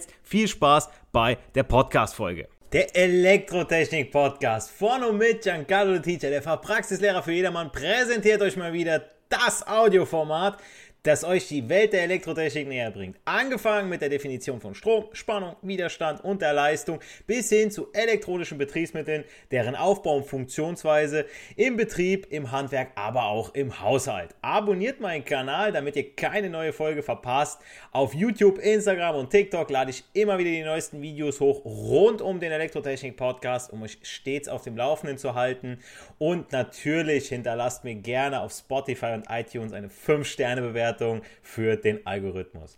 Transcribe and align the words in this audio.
jetzt 0.00 0.14
viel 0.22 0.48
Spaß 0.48 0.88
bei 1.12 1.38
der 1.54 1.64
Podcast-Folge. 1.64 2.48
Der 2.72 2.94
Elektrotechnik-Podcast 2.94 4.70
von 4.70 5.02
und 5.02 5.18
mit 5.18 5.42
Giancarlo 5.42 5.98
Teacher, 5.98 6.30
der 6.30 6.42
Fachpraxislehrer 6.42 7.22
für 7.22 7.32
jedermann, 7.32 7.72
präsentiert 7.72 8.40
euch 8.42 8.56
mal 8.56 8.72
wieder 8.72 9.04
das 9.28 9.66
Audioformat, 9.66 10.58
das 11.02 11.24
euch 11.24 11.48
die 11.48 11.68
Welt 11.68 11.92
der 11.92 12.02
Elektrotechnik 12.02 12.68
näher 12.68 12.90
bringt. 12.90 13.16
Angefangen 13.24 13.88
mit 13.88 14.02
der 14.02 14.08
Definition 14.08 14.60
von 14.60 14.74
Strom, 14.74 15.06
Spannung, 15.12 15.56
Widerstand 15.62 16.22
und 16.22 16.42
der 16.42 16.52
Leistung 16.52 17.00
bis 17.26 17.48
hin 17.48 17.70
zu 17.70 17.88
elektronischen 17.92 18.58
Betriebsmitteln, 18.58 19.24
deren 19.50 19.74
Aufbau 19.74 20.16
und 20.16 20.26
Funktionsweise 20.26 21.24
im 21.56 21.76
Betrieb, 21.76 22.26
im 22.30 22.52
Handwerk, 22.52 22.90
aber 22.96 23.24
auch 23.24 23.54
im 23.54 23.80
Haushalt. 23.80 24.34
Abonniert 24.42 25.00
meinen 25.00 25.24
Kanal, 25.24 25.72
damit 25.72 25.96
ihr 25.96 26.14
keine 26.14 26.50
neue 26.50 26.72
Folge 26.72 27.02
verpasst. 27.02 27.60
Auf 27.92 28.14
YouTube, 28.14 28.58
Instagram 28.58 29.16
und 29.16 29.30
TikTok 29.30 29.70
lade 29.70 29.90
ich 29.90 30.04
immer 30.12 30.38
wieder 30.38 30.50
die 30.50 30.62
neuesten 30.62 31.00
Videos 31.00 31.40
hoch 31.40 31.64
rund 31.64 32.20
um 32.20 32.40
den 32.40 32.52
Elektrotechnik 32.52 33.16
Podcast, 33.16 33.72
um 33.72 33.82
euch 33.82 33.98
stets 34.02 34.48
auf 34.48 34.62
dem 34.62 34.76
Laufenden 34.76 35.16
zu 35.16 35.34
halten. 35.34 35.78
Und 36.18 36.52
natürlich 36.52 37.28
hinterlasst 37.28 37.84
mir 37.84 37.94
gerne 37.94 38.40
auf 38.40 38.52
Spotify 38.52 39.12
und 39.14 39.24
iTunes 39.30 39.72
eine 39.72 39.88
5-Sterne-Bewertung 39.88 40.89
Bewertung 40.90 41.22
für 41.42 41.76
den 41.76 42.06
Algorithmus. 42.06 42.76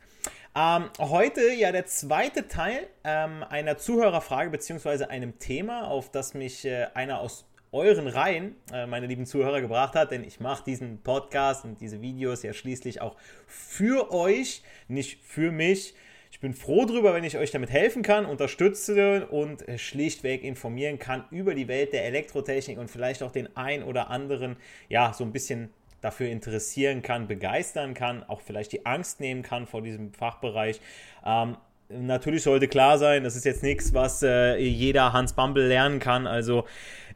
Ähm, 0.55 0.91
heute 0.99 1.41
ja 1.55 1.73
der 1.73 1.87
zweite 1.87 2.47
Teil 2.47 2.87
ähm, 3.05 3.43
einer 3.49 3.79
Zuhörerfrage 3.79 4.51
bzw. 4.51 5.05
einem 5.05 5.39
Thema, 5.39 5.89
auf 5.89 6.11
das 6.11 6.35
mich 6.35 6.65
äh, 6.67 6.89
einer 6.95 7.21
aus 7.21 7.47
euren 7.73 8.07
Reihen, 8.07 8.57
äh, 8.71 8.87
meine 8.87 9.07
lieben 9.07 9.25
Zuhörer, 9.25 9.63
gebracht 9.63 9.95
hat, 9.95 10.11
denn 10.11 10.25
ich 10.25 10.41
mache 10.41 10.63
diesen 10.65 11.03
Podcast 11.03 11.65
und 11.65 11.81
diese 11.81 12.03
Videos 12.03 12.43
ja 12.43 12.53
schließlich 12.53 13.01
auch 13.01 13.17
für 13.47 14.13
euch, 14.13 14.63
nicht 14.89 15.25
für 15.25 15.51
mich. 15.51 15.95
Ich 16.31 16.41
bin 16.41 16.53
froh 16.53 16.85
darüber, 16.85 17.15
wenn 17.15 17.25
ich 17.25 17.39
euch 17.39 17.51
damit 17.51 17.71
helfen 17.71 18.03
kann, 18.03 18.27
unterstütze 18.27 19.27
und 19.29 19.65
schlichtweg 19.77 20.45
informieren 20.45 20.99
kann 20.99 21.25
über 21.31 21.55
die 21.55 21.69
Welt 21.69 21.95
der 21.95 22.05
Elektrotechnik 22.05 22.79
und 22.79 22.91
vielleicht 22.91 23.23
auch 23.23 23.31
den 23.31 23.55
ein 23.57 23.83
oder 23.83 24.11
anderen, 24.11 24.57
ja, 24.89 25.15
so 25.15 25.25
ein 25.25 25.33
bisschen 25.33 25.71
dafür 26.03 26.29
interessieren 26.29 27.01
kann, 27.01 27.27
begeistern 27.27 27.95
kann, 27.95 28.23
auch 28.25 28.43
vielleicht 28.43 28.73
die 28.73 28.85
Angst 28.85 29.21
nehmen 29.21 29.43
kann 29.43 29.67
vor 29.67 29.81
diesem 29.81 30.13
Fachbereich. 30.13 30.81
Ähm, 31.25 31.57
natürlich 31.89 32.43
sollte 32.43 32.69
klar 32.69 32.99
sein, 32.99 33.25
das 33.25 33.37
ist 33.37 33.45
jetzt 33.45 33.63
nichts, 33.63 33.95
was 33.95 34.23
äh, 34.23 34.57
jeder 34.57 35.13
Hans 35.13 35.33
Bumble 35.33 35.67
lernen 35.67 36.01
kann. 36.01 36.27
Also 36.27 36.65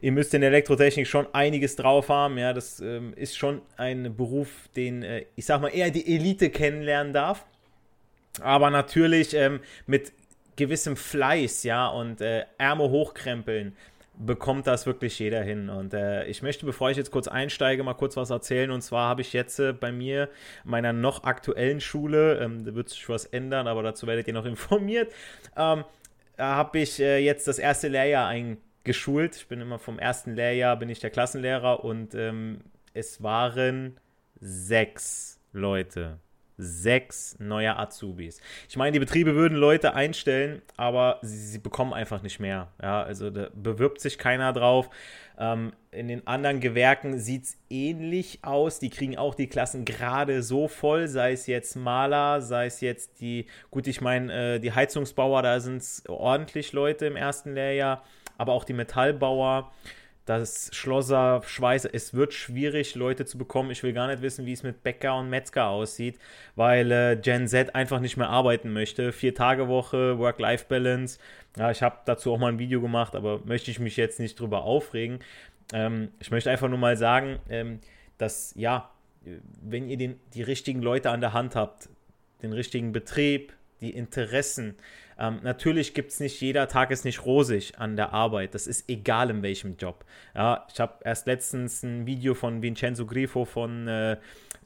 ihr 0.01 0.11
müsst 0.11 0.33
in 0.33 0.41
Elektrotechnik 0.41 1.05
schon 1.05 1.27
einiges 1.33 1.75
drauf 1.75 2.09
haben. 2.09 2.37
Ja, 2.37 2.53
das 2.53 2.79
ähm, 2.79 3.13
ist 3.15 3.37
schon 3.37 3.61
ein 3.75 4.15
Beruf, 4.15 4.69
den 4.75 5.03
äh, 5.03 5.25
ich 5.35 5.45
sag 5.45 5.61
mal 5.61 5.69
eher 5.69 5.91
die 5.91 6.15
Elite 6.15 6.49
kennenlernen 6.49 7.13
darf. 7.13 7.45
Aber 8.41 8.69
natürlich 8.69 9.33
ähm, 9.33 9.59
mit 9.85 10.13
gewissem 10.55 10.95
Fleiß, 10.95 11.63
ja, 11.63 11.87
und 11.87 12.21
äh, 12.21 12.45
Ärmel 12.57 12.89
hochkrempeln 12.89 13.75
bekommt 14.19 14.67
das 14.67 14.85
wirklich 14.85 15.17
jeder 15.19 15.41
hin. 15.41 15.69
Und 15.69 15.93
äh, 15.93 16.25
ich 16.25 16.41
möchte, 16.41 16.65
bevor 16.65 16.89
ich 16.89 16.97
jetzt 16.97 17.11
kurz 17.11 17.27
einsteige, 17.27 17.83
mal 17.83 17.93
kurz 17.93 18.17
was 18.17 18.29
erzählen. 18.29 18.71
Und 18.71 18.81
zwar 18.81 19.09
habe 19.09 19.21
ich 19.21 19.33
jetzt 19.33 19.59
äh, 19.59 19.73
bei 19.73 19.91
mir, 19.91 20.29
meiner 20.63 20.93
noch 20.93 21.23
aktuellen 21.23 21.79
Schule, 21.79 22.39
ähm, 22.39 22.65
da 22.65 22.75
wird 22.75 22.89
sich 22.89 23.07
was 23.09 23.25
ändern, 23.25 23.67
aber 23.67 23.83
dazu 23.83 24.07
werdet 24.07 24.27
ihr 24.27 24.33
noch 24.33 24.45
informiert, 24.47 25.13
ähm, 25.55 25.83
habe 26.37 26.79
ich 26.79 26.99
äh, 26.99 27.19
jetzt 27.19 27.47
das 27.47 27.59
erste 27.59 27.87
Lehrjahr 27.87 28.27
eingeschult. 28.27 29.35
Ich 29.35 29.47
bin 29.47 29.61
immer 29.61 29.79
vom 29.79 29.99
ersten 29.99 30.35
Lehrjahr, 30.35 30.77
bin 30.77 30.89
ich 30.89 30.99
der 30.99 31.09
Klassenlehrer 31.09 31.83
und 31.83 32.15
ähm, 32.15 32.61
es 32.93 33.21
waren 33.21 33.99
sechs 34.39 35.39
Leute 35.51 36.19
sechs 36.57 37.37
neue 37.39 37.77
Azubis. 37.77 38.41
Ich 38.67 38.77
meine, 38.77 38.91
die 38.93 38.99
Betriebe 38.99 39.35
würden 39.35 39.57
Leute 39.57 39.93
einstellen, 39.93 40.61
aber 40.75 41.19
sie, 41.21 41.37
sie 41.37 41.59
bekommen 41.59 41.93
einfach 41.93 42.23
nicht 42.23 42.39
mehr. 42.39 42.69
Ja, 42.81 43.03
also 43.03 43.29
da 43.29 43.49
bewirbt 43.53 44.01
sich 44.01 44.17
keiner 44.17 44.53
drauf. 44.53 44.89
Ähm, 45.37 45.73
in 45.91 46.07
den 46.07 46.25
anderen 46.25 46.59
Gewerken 46.59 47.19
sieht 47.19 47.43
es 47.43 47.57
ähnlich 47.69 48.39
aus. 48.41 48.79
Die 48.79 48.89
kriegen 48.89 49.17
auch 49.17 49.35
die 49.35 49.47
Klassen 49.47 49.85
gerade 49.85 50.41
so 50.41 50.67
voll, 50.67 51.07
sei 51.07 51.33
es 51.33 51.45
jetzt 51.45 51.75
Maler, 51.75 52.41
sei 52.41 52.65
es 52.65 52.81
jetzt 52.81 53.21
die, 53.21 53.45
gut, 53.69 53.85
ich 53.85 54.01
meine, 54.01 54.55
äh, 54.55 54.59
die 54.59 54.73
Heizungsbauer, 54.73 55.43
da 55.43 55.59
sind 55.59 55.77
es 55.77 56.03
ordentlich 56.07 56.73
Leute 56.73 57.05
im 57.05 57.15
ersten 57.15 57.53
Lehrjahr, 57.53 58.03
aber 58.39 58.53
auch 58.53 58.63
die 58.63 58.73
Metallbauer 58.73 59.71
das 60.27 60.69
Schlosser, 60.73 61.41
Schweißer, 61.45 61.89
es 61.93 62.13
wird 62.13 62.33
schwierig, 62.33 62.95
Leute 62.95 63.25
zu 63.25 63.37
bekommen. 63.37 63.71
Ich 63.71 63.81
will 63.81 63.93
gar 63.93 64.07
nicht 64.07 64.21
wissen, 64.21 64.45
wie 64.45 64.51
es 64.51 64.61
mit 64.61 64.83
Bäcker 64.83 65.17
und 65.17 65.29
Metzger 65.29 65.67
aussieht, 65.67 66.19
weil 66.55 66.91
äh, 66.91 67.15
Gen 67.15 67.47
Z 67.47 67.73
einfach 67.75 68.01
nicht 68.01 68.17
mehr 68.17 68.29
arbeiten 68.29 68.73
möchte. 68.73 69.13
Vier 69.13 69.33
Tage 69.33 69.69
Woche, 69.69 70.19
Work-Life-Balance. 70.19 71.17
Ja, 71.57 71.71
ich 71.71 71.81
habe 71.81 71.99
dazu 72.05 72.33
auch 72.33 72.37
mal 72.37 72.51
ein 72.51 72.59
Video 72.59 72.81
gemacht, 72.81 73.15
aber 73.15 73.39
möchte 73.45 73.71
ich 73.71 73.79
mich 73.79 73.95
jetzt 73.95 74.19
nicht 74.19 74.37
drüber 74.37 74.63
aufregen. 74.63 75.19
Ähm, 75.71 76.09
ich 76.19 76.29
möchte 76.29 76.51
einfach 76.51 76.67
nur 76.67 76.77
mal 76.77 76.97
sagen, 76.97 77.39
ähm, 77.49 77.79
dass 78.17 78.53
ja, 78.55 78.91
wenn 79.61 79.87
ihr 79.87 79.97
den, 79.97 80.19
die 80.33 80.43
richtigen 80.43 80.81
Leute 80.81 81.09
an 81.09 81.21
der 81.21 81.31
Hand 81.31 81.55
habt, 81.55 81.89
den 82.41 82.51
richtigen 82.51 82.91
Betrieb, 82.91 83.53
die 83.79 83.91
Interessen, 83.91 84.75
ähm, 85.19 85.39
natürlich 85.43 85.93
gibt 85.93 86.11
es 86.11 86.19
nicht, 86.19 86.39
jeder 86.41 86.67
Tag 86.67 86.91
ist 86.91 87.05
nicht 87.05 87.25
rosig 87.25 87.73
an 87.77 87.95
der 87.95 88.13
Arbeit. 88.13 88.53
Das 88.53 88.67
ist 88.67 88.89
egal 88.89 89.29
in 89.29 89.41
welchem 89.41 89.77
Job. 89.77 90.05
Ja, 90.35 90.65
ich 90.71 90.79
habe 90.79 90.93
erst 91.03 91.27
letztens 91.27 91.83
ein 91.83 92.05
Video 92.05 92.33
von 92.33 92.61
Vincenzo 92.61 93.05
Grifo 93.05 93.45
von 93.45 93.87
äh, 93.87 94.17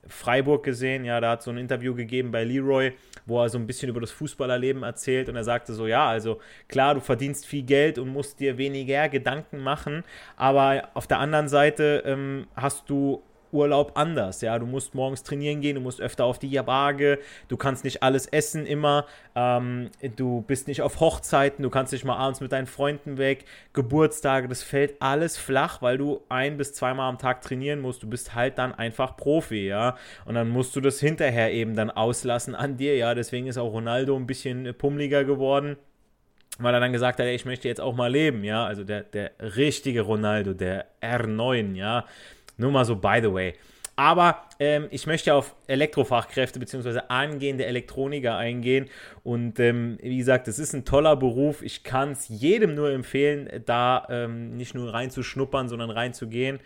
Freiburg 0.08 0.64
gesehen. 0.64 1.06
Ja, 1.06 1.22
da 1.22 1.32
hat 1.32 1.44
so 1.44 1.52
ein 1.52 1.58
Interview 1.58 1.96
gegeben 1.96 2.32
bei 2.32 2.44
Leroy, 2.44 2.94
wo 3.26 3.42
er 3.42 3.50
so 3.50 3.58
ein 3.58 3.68
bisschen 3.68 3.90
über 3.90 4.02
das 4.02 4.12
Fußballerleben 4.12 4.84
erzählt 4.84 5.30
und 5.30 5.36
er 5.36 5.44
sagte 5.44 5.74
so, 5.74 5.88
ja, 5.88 6.08
also 6.08 6.40
klar, 6.68 6.96
du 6.96 7.02
verdienst 7.02 7.46
viel 7.46 7.64
Geld 7.64 7.98
und 7.98 8.10
musst 8.10 8.40
dir 8.40 8.58
weniger 8.58 9.10
Gedanken 9.10 9.60
machen, 9.60 10.04
aber 10.36 10.90
auf 10.96 11.08
der 11.08 11.20
anderen 11.20 11.48
Seite 11.48 12.04
ähm, 12.06 12.48
hast 12.56 12.90
du 12.90 13.22
Urlaub 13.52 13.92
anders. 13.96 14.42
Ja, 14.42 14.58
du 14.60 14.66
musst 14.66 14.96
morgens 14.96 15.24
trainieren 15.24 15.62
gehen, 15.62 15.76
du 15.76 15.82
musst 15.82 16.02
öfter 16.02 16.26
auf 16.26 16.40
die 16.40 16.56
Waage, 16.56 17.20
du 17.48 17.58
kannst 17.58 17.84
nicht 17.84 18.04
alles 18.04 18.28
essen 18.28 18.66
immer, 18.66 19.06
ähm, 19.36 19.90
du 20.16 20.42
bist 20.42 20.68
nicht 20.68 20.82
auf 20.82 21.00
Hochzeiten, 21.00 21.64
du 21.64 21.70
kannst 21.70 21.94
nicht 21.94 22.06
mal 22.06 22.18
abends 22.18 22.42
mit 22.42 22.52
deinen 22.52 22.68
Freunden 22.68 23.18
weg, 23.18 23.46
Geburtstage, 23.74 24.48
das 24.48 24.64
fällt 24.64 25.02
alles 25.02 25.38
flach, 25.38 25.82
weil 25.82 25.98
du 25.98 26.22
ein 26.30 26.58
bis 26.58 26.74
zweimal 26.74 27.10
am 27.10 27.18
Tag 27.18 27.42
trainieren 27.42 27.80
musst. 27.80 28.04
Du 28.04 28.08
bist 28.08 28.36
halt 28.36 28.58
dann 28.58 28.74
einfach 28.74 29.18
Profi, 29.18 29.68
ja, 29.68 29.98
und 30.26 30.36
dann 30.36 30.50
musst 30.50 30.76
du 30.76 30.82
das 30.82 31.00
hinterher 31.00 31.52
eben 31.52 31.76
dann 31.76 31.90
auslassen 31.90 32.56
an 32.56 32.78
dir, 32.78 32.96
ja. 32.96 33.16
Deswegen 33.16 33.48
ist 33.48 33.58
auch 33.58 33.72
Ronaldo 33.72 34.16
ein 34.16 34.28
bisschen 34.28 34.74
pummeliger 34.78 35.24
geworden 35.24 35.78
weil 36.60 36.74
er 36.74 36.80
dann 36.80 36.92
gesagt 36.92 37.20
hat, 37.20 37.26
ey, 37.26 37.36
ich 37.36 37.46
möchte 37.46 37.68
jetzt 37.68 37.82
auch 37.82 37.96
mal 37.96 38.12
leben, 38.12 38.44
ja, 38.44 38.66
also 38.66 38.84
der, 38.84 39.04
der 39.04 39.32
richtige 39.40 40.02
Ronaldo, 40.02 40.54
der 40.54 40.86
R9, 41.02 41.76
ja, 41.76 42.06
nur 42.62 42.72
mal 42.72 42.86
so 42.86 42.96
by 42.96 43.20
the 43.22 43.34
way. 43.34 43.54
Aber 43.98 44.44
ähm, 44.60 44.88
ich 44.90 45.06
möchte 45.06 45.34
auf 45.34 45.54
Elektrofachkräfte 45.68 46.60
bzw. 46.60 47.02
angehende 47.10 47.66
Elektroniker 47.66 48.38
eingehen. 48.38 48.90
Und 49.24 49.60
ähm, 49.60 49.98
wie 50.02 50.18
gesagt, 50.18 50.48
es 50.48 50.60
ist 50.60 50.74
ein 50.74 50.86
toller 50.86 51.16
Beruf. 51.16 51.62
Ich 51.62 51.84
kann 51.84 52.14
es 52.14 52.28
jedem 52.30 52.74
nur 52.74 52.90
empfehlen, 52.92 53.50
da 53.66 54.08
ähm, 54.10 54.56
nicht 54.56 54.74
nur 54.74 54.94
reinzuschnuppern, 54.94 55.68
sondern 55.68 55.90
reinzugehen. 55.90 56.60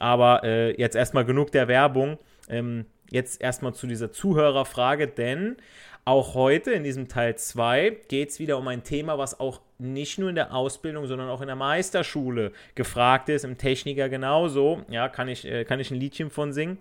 Aber 0.00 0.42
äh, 0.42 0.78
jetzt 0.78 0.96
erstmal 0.96 1.24
genug 1.24 1.52
der 1.52 1.68
Werbung. 1.68 2.18
Ähm, 2.48 2.86
jetzt 3.10 3.40
erstmal 3.40 3.74
zu 3.74 3.86
dieser 3.86 4.10
Zuhörerfrage, 4.10 5.06
denn 5.06 5.56
auch 6.04 6.34
heute 6.34 6.72
in 6.72 6.82
diesem 6.84 7.08
Teil 7.08 7.36
2 7.36 7.98
geht 8.08 8.30
es 8.30 8.38
wieder 8.40 8.58
um 8.58 8.66
ein 8.68 8.82
Thema, 8.82 9.18
was 9.18 9.38
auch 9.38 9.60
nicht 9.78 10.18
nur 10.18 10.28
in 10.30 10.34
der 10.34 10.54
Ausbildung, 10.54 11.06
sondern 11.06 11.28
auch 11.28 11.40
in 11.40 11.46
der 11.46 11.56
Meisterschule 11.56 12.52
gefragt 12.74 13.28
ist, 13.28 13.44
im 13.44 13.58
Techniker 13.58 14.08
genauso. 14.08 14.82
Ja, 14.88 15.08
kann 15.08 15.28
ich, 15.28 15.44
äh, 15.44 15.64
kann 15.64 15.80
ich 15.80 15.90
ein 15.90 15.98
Liedchen 16.00 16.30
von 16.30 16.52
singen. 16.52 16.78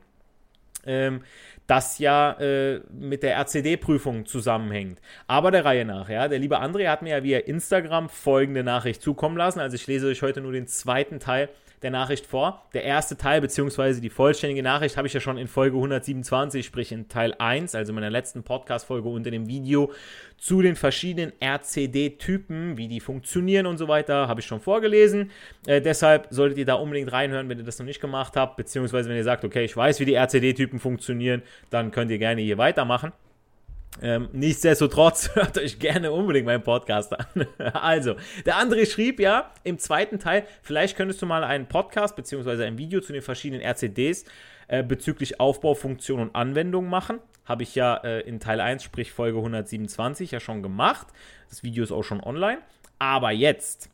ähm, 0.85 1.21
das 1.67 1.99
ja 1.99 2.33
äh, 2.39 2.81
mit 2.91 3.23
der 3.23 3.35
RCD-Prüfung 3.37 4.25
zusammenhängt. 4.25 4.99
Aber 5.27 5.51
der 5.51 5.63
Reihe 5.63 5.85
nach, 5.85 6.09
ja. 6.09 6.27
Der 6.27 6.39
liebe 6.39 6.59
André 6.59 6.89
hat 6.89 7.01
mir 7.01 7.11
ja 7.17 7.23
via 7.23 7.39
Instagram 7.39 8.09
folgende 8.09 8.63
Nachricht 8.63 9.01
zukommen 9.01 9.37
lassen. 9.37 9.59
Also 9.59 9.75
ich 9.75 9.87
lese 9.87 10.07
euch 10.07 10.21
heute 10.21 10.41
nur 10.41 10.51
den 10.51 10.67
zweiten 10.67 11.19
Teil 11.19 11.49
der 11.81 11.91
Nachricht 11.91 12.25
vor. 12.25 12.63
Der 12.73 12.83
erste 12.83 13.17
Teil, 13.17 13.41
beziehungsweise 13.41 14.01
die 14.01 14.09
vollständige 14.09 14.61
Nachricht, 14.61 14.97
habe 14.97 15.07
ich 15.07 15.13
ja 15.13 15.19
schon 15.19 15.37
in 15.37 15.47
Folge 15.47 15.77
127, 15.77 16.65
sprich 16.65 16.91
in 16.91 17.07
Teil 17.07 17.33
1, 17.37 17.73
also 17.75 17.91
meiner 17.93 18.09
letzten 18.09 18.43
Podcast-Folge 18.43 19.09
unter 19.09 19.31
dem 19.31 19.47
Video 19.47 19.91
zu 20.37 20.61
den 20.61 20.75
verschiedenen 20.75 21.33
RCD-Typen, 21.41 22.77
wie 22.77 22.87
die 22.87 22.99
funktionieren 22.99 23.65
und 23.65 23.77
so 23.77 23.87
weiter, 23.87 24.27
habe 24.27 24.41
ich 24.41 24.45
schon 24.45 24.59
vorgelesen. 24.59 25.31
Äh, 25.65 25.81
deshalb 25.81 26.27
solltet 26.29 26.57
ihr 26.57 26.65
da 26.65 26.75
unbedingt 26.75 27.11
reinhören, 27.11 27.49
wenn 27.49 27.57
ihr 27.57 27.65
das 27.65 27.79
noch 27.79 27.85
nicht 27.85 28.01
gemacht 28.01 28.35
habt, 28.35 28.57
beziehungsweise 28.57 29.09
wenn 29.09 29.17
ihr 29.17 29.23
sagt, 29.23 29.43
okay, 29.43 29.63
ich 29.63 29.75
weiß, 29.75 29.99
wie 29.99 30.05
die 30.05 30.15
RCD-Typen 30.15 30.79
funktionieren, 30.79 31.41
dann 31.69 31.91
könnt 31.91 32.11
ihr 32.11 32.19
gerne 32.19 32.41
hier 32.41 32.57
weitermachen. 32.57 33.11
Ähm, 34.01 34.29
nichtsdestotrotz 34.31 35.31
hört 35.35 35.57
euch 35.57 35.79
gerne 35.79 36.11
unbedingt 36.11 36.45
meinen 36.45 36.63
Podcast 36.63 37.13
an. 37.13 37.45
also, 37.73 38.15
der 38.45 38.55
André 38.55 38.89
schrieb 38.89 39.19
ja 39.19 39.51
im 39.63 39.79
zweiten 39.79 40.19
Teil, 40.19 40.45
vielleicht 40.61 40.95
könntest 40.95 41.21
du 41.21 41.25
mal 41.25 41.43
einen 41.43 41.67
Podcast 41.67 42.15
bzw. 42.15 42.63
ein 42.63 42.77
Video 42.77 43.01
zu 43.01 43.13
den 43.13 43.21
verschiedenen 43.21 43.61
RCDs 43.61 44.25
äh, 44.67 44.83
bezüglich 44.83 45.39
Aufbau, 45.39 45.73
Funktion 45.73 46.19
und 46.19 46.35
Anwendung 46.35 46.87
machen. 46.87 47.19
Habe 47.45 47.63
ich 47.63 47.75
ja 47.75 47.95
äh, 47.97 48.21
in 48.21 48.39
Teil 48.39 48.61
1, 48.61 48.83
sprich 48.83 49.11
Folge 49.11 49.37
127, 49.39 50.31
ja 50.31 50.39
schon 50.39 50.63
gemacht. 50.63 51.07
Das 51.49 51.63
Video 51.63 51.83
ist 51.83 51.91
auch 51.91 52.03
schon 52.03 52.21
online. 52.21 52.59
Aber 52.97 53.31
jetzt. 53.31 53.89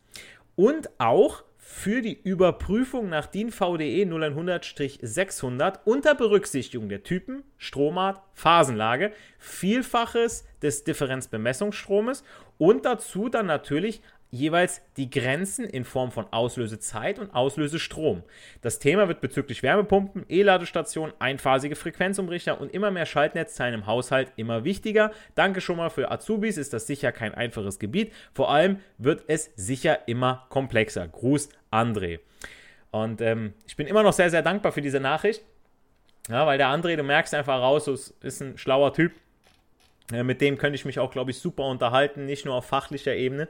Und 0.56 0.90
auch 1.00 1.44
für 1.70 2.02
die 2.02 2.18
Überprüfung 2.24 3.10
nach 3.10 3.26
DIN 3.26 3.52
VDE 3.52 4.06
0100-600 4.06 5.80
unter 5.84 6.16
Berücksichtigung 6.16 6.88
der 6.88 7.04
Typen, 7.04 7.44
Stromart, 7.58 8.22
Phasenlage, 8.34 9.12
Vielfaches 9.38 10.46
des 10.62 10.86
Differenzbemessungsstromes 10.86 12.24
und 12.58 12.86
dazu 12.86 13.28
dann 13.28 13.48
natürlich 13.48 14.02
jeweils 14.30 14.82
die 14.98 15.10
Grenzen 15.10 15.66
in 15.66 15.86
Form 15.86 16.12
von 16.12 16.26
Auslösezeit 16.32 17.20
und 17.20 17.34
Auslösestrom. 17.34 18.24
Das 18.62 18.80
Thema 18.80 19.08
wird 19.08 19.22
bezüglich 19.22 19.64
Wärmepumpen, 19.64 20.26
E-Ladestationen, 20.30 21.14
einphasige 21.20 21.76
Frequenzumrichter 21.76 22.60
und 22.60 22.74
immer 22.74 22.92
mehr 22.92 23.06
Schaltnetzteilen 23.06 23.74
im 23.74 23.86
Haushalt 23.86 24.32
immer 24.36 24.64
wichtiger. 24.64 25.12
Danke 25.36 25.62
schon 25.62 25.78
mal 25.78 25.90
für 25.90 26.12
Azubis, 26.12 26.58
ist 26.58 26.74
das 26.74 26.88
sicher 26.88 27.12
kein 27.12 27.34
einfaches 27.34 27.80
Gebiet. 27.80 28.14
Vor 28.34 28.52
allem 28.52 28.80
wird 28.98 29.24
es 29.28 29.52
sicher 29.56 30.08
immer 30.08 30.46
komplexer. 30.50 31.08
Gruß, 31.08 31.50
André. 31.72 32.20
Und 32.92 33.22
ähm, 33.22 33.54
ich 33.66 33.76
bin 33.76 33.88
immer 33.88 34.04
noch 34.04 34.14
sehr, 34.14 34.30
sehr 34.30 34.42
dankbar 34.42 34.72
für 34.72 34.82
diese 34.82 35.00
Nachricht. 35.00 35.44
Ja, 36.30 36.46
weil 36.46 36.58
der 36.58 36.68
André, 36.68 36.96
du 36.96 37.04
merkst 37.04 37.34
einfach 37.34 37.60
raus, 37.60 37.88
ist 38.22 38.42
ein 38.42 38.58
schlauer 38.58 38.94
Typ. 38.94 39.14
Äh, 40.12 40.24
mit 40.24 40.42
dem 40.42 40.58
könnte 40.58 40.76
ich 40.76 40.86
mich 40.86 41.00
auch, 41.00 41.12
glaube 41.12 41.32
ich, 41.32 41.40
super 41.40 41.64
unterhalten, 41.64 42.26
nicht 42.26 42.46
nur 42.46 42.56
auf 42.56 42.66
fachlicher 42.66 43.16
Ebene. 43.16 43.48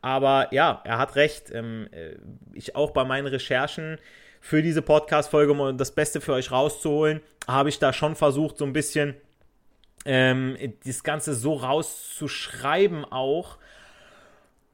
Aber 0.00 0.48
ja, 0.52 0.80
er 0.84 0.98
hat 0.98 1.16
recht. 1.16 1.50
Ähm, 1.52 1.88
äh, 1.92 2.16
ich 2.52 2.76
auch 2.76 2.92
bei 2.92 3.04
meinen 3.04 3.26
Recherchen 3.26 3.98
für 4.40 4.62
diese 4.62 4.82
Podcast-Folge, 4.82 5.52
um 5.52 5.76
das 5.76 5.92
Beste 5.92 6.20
für 6.20 6.32
euch 6.32 6.50
rauszuholen, 6.50 7.20
habe 7.46 7.68
ich 7.68 7.78
da 7.78 7.92
schon 7.92 8.14
versucht, 8.14 8.58
so 8.58 8.64
ein 8.64 8.72
bisschen 8.72 9.14
ähm, 10.04 10.56
das 10.84 11.02
Ganze 11.02 11.34
so 11.34 11.54
rauszuschreiben 11.54 13.04
auch, 13.04 13.58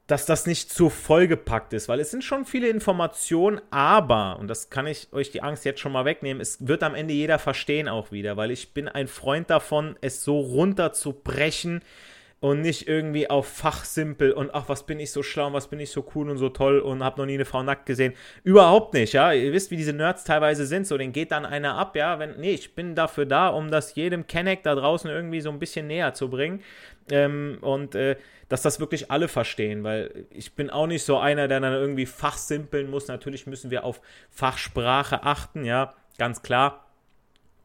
dass 0.07 0.27
das 0.27 0.47
nicht 0.47 0.71
zu 0.71 0.91
vollgepackt 0.91 1.73
ist, 1.73 1.89
weil 1.89 2.01
es 2.01 2.11
sind 2.11 2.23
schon 2.23 2.45
viele 2.45 2.69
Informationen, 2.69 3.61
aber, 3.71 4.39
und 4.39 4.49
das 4.49 4.69
kann 4.69 4.87
ich 4.87 5.09
euch 5.13 5.31
die 5.31 5.43
Angst 5.43 5.65
jetzt 5.65 5.81
schon 5.81 5.93
mal 5.93 6.05
wegnehmen, 6.05 6.43
es 6.43 6.67
wird 6.67 6.83
am 6.83 6.95
Ende 6.95 7.15
jeder 7.15 7.39
verstehen 7.39 7.89
auch 7.89 8.13
wieder, 8.13 8.37
weil 8.37 8.51
ich 8.51 8.75
bin 8.75 8.89
ein 8.89 9.09
Freund 9.09 9.49
davon, 9.49 9.97
es 10.03 10.23
so 10.23 10.41
runterzubrechen, 10.41 11.83
und 12.41 12.61
nicht 12.61 12.87
irgendwie 12.89 13.31
auf 13.31 13.47
Fachsimpel 13.49 14.33
und 14.33 14.55
ach, 14.55 14.69
was 14.69 14.85
bin 14.85 15.01
ich 15.01 15.13
so 15.13 15.23
schlau, 15.23 15.53
was 15.53 15.69
bin 15.69 15.81
ich 15.81 15.91
so 15.91 16.07
cool 16.15 16.29
und 16.29 16.37
so 16.37 16.51
toll 16.51 16.79
und 16.79 17.03
hab 17.03 17.17
noch 17.17 17.27
nie 17.27 17.35
eine 17.35 17.45
Frau 17.45 17.63
nackt 17.63 17.87
gesehen. 17.87 18.13
Überhaupt 18.43 18.93
nicht, 18.93 19.15
ja. 19.15 19.33
Ihr 19.33 19.53
wisst, 19.53 19.71
wie 19.71 19.77
diese 19.77 19.95
Nerds 19.95 20.25
teilweise 20.25 20.67
sind, 20.67 20.87
so, 20.87 20.99
den 20.99 21.13
geht 21.13 21.33
dann 21.33 21.47
einer 21.47 21.77
ab, 21.77 21.97
ja. 21.97 22.19
Wenn, 22.19 22.39
nee, 22.39 22.53
ich 22.53 22.75
bin 22.75 22.95
dafür 22.95 23.25
da, 23.25 23.49
um 23.49 23.71
das 23.71 23.95
jedem 23.95 24.27
Kenneck 24.27 24.63
da 24.63 24.75
draußen 24.75 25.11
irgendwie 25.11 25.41
so 25.41 25.51
ein 25.51 25.59
bisschen 25.59 25.87
näher 25.87 26.13
zu 26.13 26.29
bringen. 26.29 26.63
Ähm, 27.11 27.59
und 27.61 27.95
äh, 27.95 28.17
dass 28.49 28.63
das 28.63 28.81
wirklich 28.81 29.11
alle 29.11 29.29
verstehen, 29.29 29.85
weil 29.85 30.27
ich 30.31 30.55
bin 30.55 30.71
auch 30.71 30.87
nicht 30.87 31.05
so 31.05 31.19
einer, 31.19 31.49
der 31.49 31.61
dann 31.61 31.73
irgendwie 31.73 32.07
fachsimpeln 32.07 32.91
muss. 32.91 33.09
Natürlich 33.09 33.47
müssen 33.47 33.71
wir 33.71 33.85
auf 33.85 34.01
Fachsprache 34.31 35.23
achten, 35.23 35.65
ja, 35.65 35.95
ganz 36.19 36.43
klar. 36.43 36.84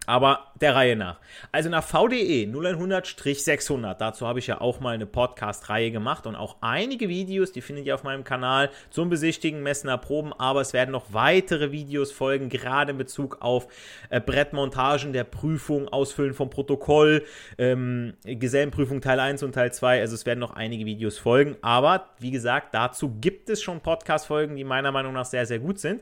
Aber 0.09 0.47
der 0.59 0.73
Reihe 0.73 0.95
nach. 0.95 1.19
Also 1.51 1.69
nach 1.69 1.83
VDE 1.83 2.49
0100-600, 2.51 3.93
dazu 3.93 4.25
habe 4.25 4.39
ich 4.39 4.47
ja 4.47 4.59
auch 4.59 4.79
mal 4.79 4.95
eine 4.95 5.05
Podcast-Reihe 5.05 5.91
gemacht 5.91 6.25
und 6.25 6.35
auch 6.35 6.55
einige 6.61 7.09
Videos, 7.09 7.51
die 7.51 7.61
findet 7.61 7.85
ihr 7.85 7.93
auf 7.93 8.01
meinem 8.01 8.23
Kanal 8.23 8.71
zum 8.89 9.11
Besichtigen, 9.11 9.61
Messen, 9.61 9.87
Erproben, 9.87 10.33
aber 10.33 10.61
es 10.61 10.73
werden 10.73 10.89
noch 10.89 11.13
weitere 11.13 11.71
Videos 11.71 12.11
folgen, 12.11 12.49
gerade 12.49 12.93
in 12.93 12.97
Bezug 12.97 13.37
auf 13.41 13.67
äh, 14.09 14.19
Brettmontagen 14.19 15.13
der 15.13 15.25
Prüfung, 15.25 15.87
Ausfüllen 15.87 16.33
vom 16.33 16.49
Protokoll, 16.49 17.23
ähm, 17.59 18.13
Gesellenprüfung 18.23 19.01
Teil 19.01 19.19
1 19.19 19.43
und 19.43 19.53
Teil 19.53 19.71
2, 19.71 20.01
also 20.01 20.15
es 20.15 20.25
werden 20.25 20.39
noch 20.39 20.55
einige 20.55 20.85
Videos 20.85 21.19
folgen, 21.19 21.55
aber 21.61 22.09
wie 22.17 22.31
gesagt, 22.31 22.73
dazu 22.73 23.13
gibt 23.21 23.47
es 23.51 23.61
schon 23.61 23.79
Podcast-Folgen, 23.79 24.55
die 24.55 24.63
meiner 24.63 24.91
Meinung 24.91 25.13
nach 25.13 25.25
sehr, 25.25 25.45
sehr 25.45 25.59
gut 25.59 25.77
sind. 25.77 26.01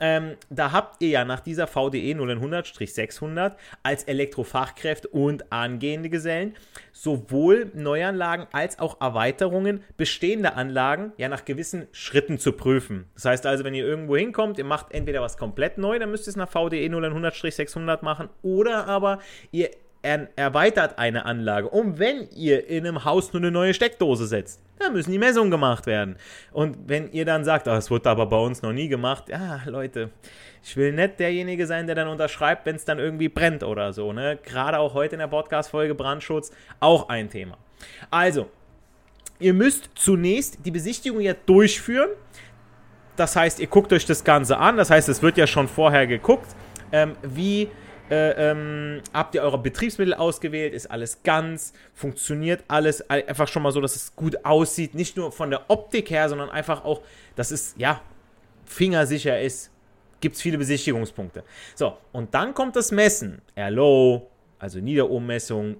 Ähm, 0.00 0.36
da 0.50 0.72
habt 0.72 1.02
ihr 1.02 1.10
ja 1.10 1.24
nach 1.24 1.40
dieser 1.40 1.66
VDE 1.66 2.14
0100-600 2.14 3.41
als 3.82 4.04
Elektrofachkräfte 4.04 5.08
und 5.08 5.52
angehende 5.52 6.08
Gesellen 6.08 6.54
sowohl 6.92 7.70
Neuanlagen 7.74 8.46
als 8.52 8.78
auch 8.78 9.00
Erweiterungen 9.00 9.82
bestehender 9.96 10.56
Anlagen 10.56 11.12
ja 11.16 11.28
nach 11.28 11.44
gewissen 11.44 11.88
Schritten 11.92 12.38
zu 12.38 12.52
prüfen. 12.52 13.10
Das 13.14 13.24
heißt 13.24 13.46
also, 13.46 13.64
wenn 13.64 13.74
ihr 13.74 13.84
irgendwo 13.84 14.16
hinkommt, 14.16 14.58
ihr 14.58 14.64
macht 14.64 14.92
entweder 14.92 15.20
was 15.20 15.36
komplett 15.36 15.78
neu, 15.78 15.98
dann 15.98 16.10
müsst 16.10 16.26
ihr 16.26 16.30
es 16.30 16.36
nach 16.36 16.50
VDE 16.50 16.86
0100-600 16.86 18.04
machen 18.04 18.28
oder 18.42 18.86
aber 18.86 19.18
ihr 19.50 19.70
er 20.02 20.28
erweitert 20.36 20.98
eine 20.98 21.24
Anlage. 21.24 21.68
Und 21.68 21.98
wenn 21.98 22.28
ihr 22.34 22.68
in 22.68 22.86
einem 22.86 23.04
Haus 23.04 23.32
nur 23.32 23.40
eine 23.40 23.52
neue 23.52 23.72
Steckdose 23.72 24.26
setzt, 24.26 24.60
dann 24.78 24.92
müssen 24.92 25.12
die 25.12 25.18
Messungen 25.18 25.50
gemacht 25.50 25.86
werden. 25.86 26.16
Und 26.52 26.76
wenn 26.86 27.10
ihr 27.12 27.24
dann 27.24 27.44
sagt, 27.44 27.68
oh, 27.68 27.70
das 27.70 27.90
wurde 27.90 28.10
aber 28.10 28.26
bei 28.26 28.36
uns 28.36 28.62
noch 28.62 28.72
nie 28.72 28.88
gemacht, 28.88 29.28
ja, 29.28 29.60
Leute, 29.64 30.10
ich 30.64 30.76
will 30.76 30.92
nicht 30.92 31.20
derjenige 31.20 31.66
sein, 31.66 31.86
der 31.86 31.94
dann 31.94 32.08
unterschreibt, 32.08 32.66
wenn 32.66 32.76
es 32.76 32.84
dann 32.84 32.98
irgendwie 32.98 33.28
brennt 33.28 33.62
oder 33.62 33.92
so. 33.92 34.12
Ne? 34.12 34.38
Gerade 34.42 34.78
auch 34.78 34.94
heute 34.94 35.14
in 35.14 35.20
der 35.20 35.28
Podcast-Folge 35.28 35.94
Brandschutz 35.94 36.50
auch 36.80 37.08
ein 37.08 37.30
Thema. 37.30 37.56
Also, 38.10 38.48
ihr 39.38 39.54
müsst 39.54 39.90
zunächst 39.94 40.58
die 40.64 40.70
Besichtigung 40.72 41.20
ja 41.20 41.34
durchführen. 41.46 42.10
Das 43.14 43.36
heißt, 43.36 43.60
ihr 43.60 43.66
guckt 43.68 43.92
euch 43.92 44.06
das 44.06 44.24
Ganze 44.24 44.58
an. 44.58 44.76
Das 44.76 44.90
heißt, 44.90 45.08
es 45.08 45.22
wird 45.22 45.36
ja 45.36 45.46
schon 45.46 45.68
vorher 45.68 46.06
geguckt, 46.06 46.56
ähm, 46.90 47.16
wie 47.22 47.68
äh, 48.12 48.50
ähm, 48.50 49.00
habt 49.14 49.34
ihr 49.34 49.42
eure 49.42 49.56
Betriebsmittel 49.56 50.12
ausgewählt? 50.12 50.74
Ist 50.74 50.90
alles 50.90 51.22
ganz? 51.22 51.72
Funktioniert 51.94 52.62
alles? 52.68 53.08
Einfach 53.08 53.48
schon 53.48 53.62
mal 53.62 53.72
so, 53.72 53.80
dass 53.80 53.96
es 53.96 54.14
gut 54.14 54.44
aussieht. 54.44 54.94
Nicht 54.94 55.16
nur 55.16 55.32
von 55.32 55.48
der 55.48 55.70
Optik 55.70 56.10
her, 56.10 56.28
sondern 56.28 56.50
einfach 56.50 56.84
auch, 56.84 57.00
dass 57.36 57.50
es, 57.50 57.74
ja, 57.78 58.02
fingersicher 58.66 59.40
ist. 59.40 59.70
Gibt 60.20 60.36
es 60.36 60.42
viele 60.42 60.58
Besichtigungspunkte. 60.58 61.42
So, 61.74 61.96
und 62.12 62.34
dann 62.34 62.52
kommt 62.52 62.76
das 62.76 62.92
Messen. 62.92 63.40
RLO, 63.56 64.30
also 64.58 64.78
Niederohmmessung, 64.78 65.76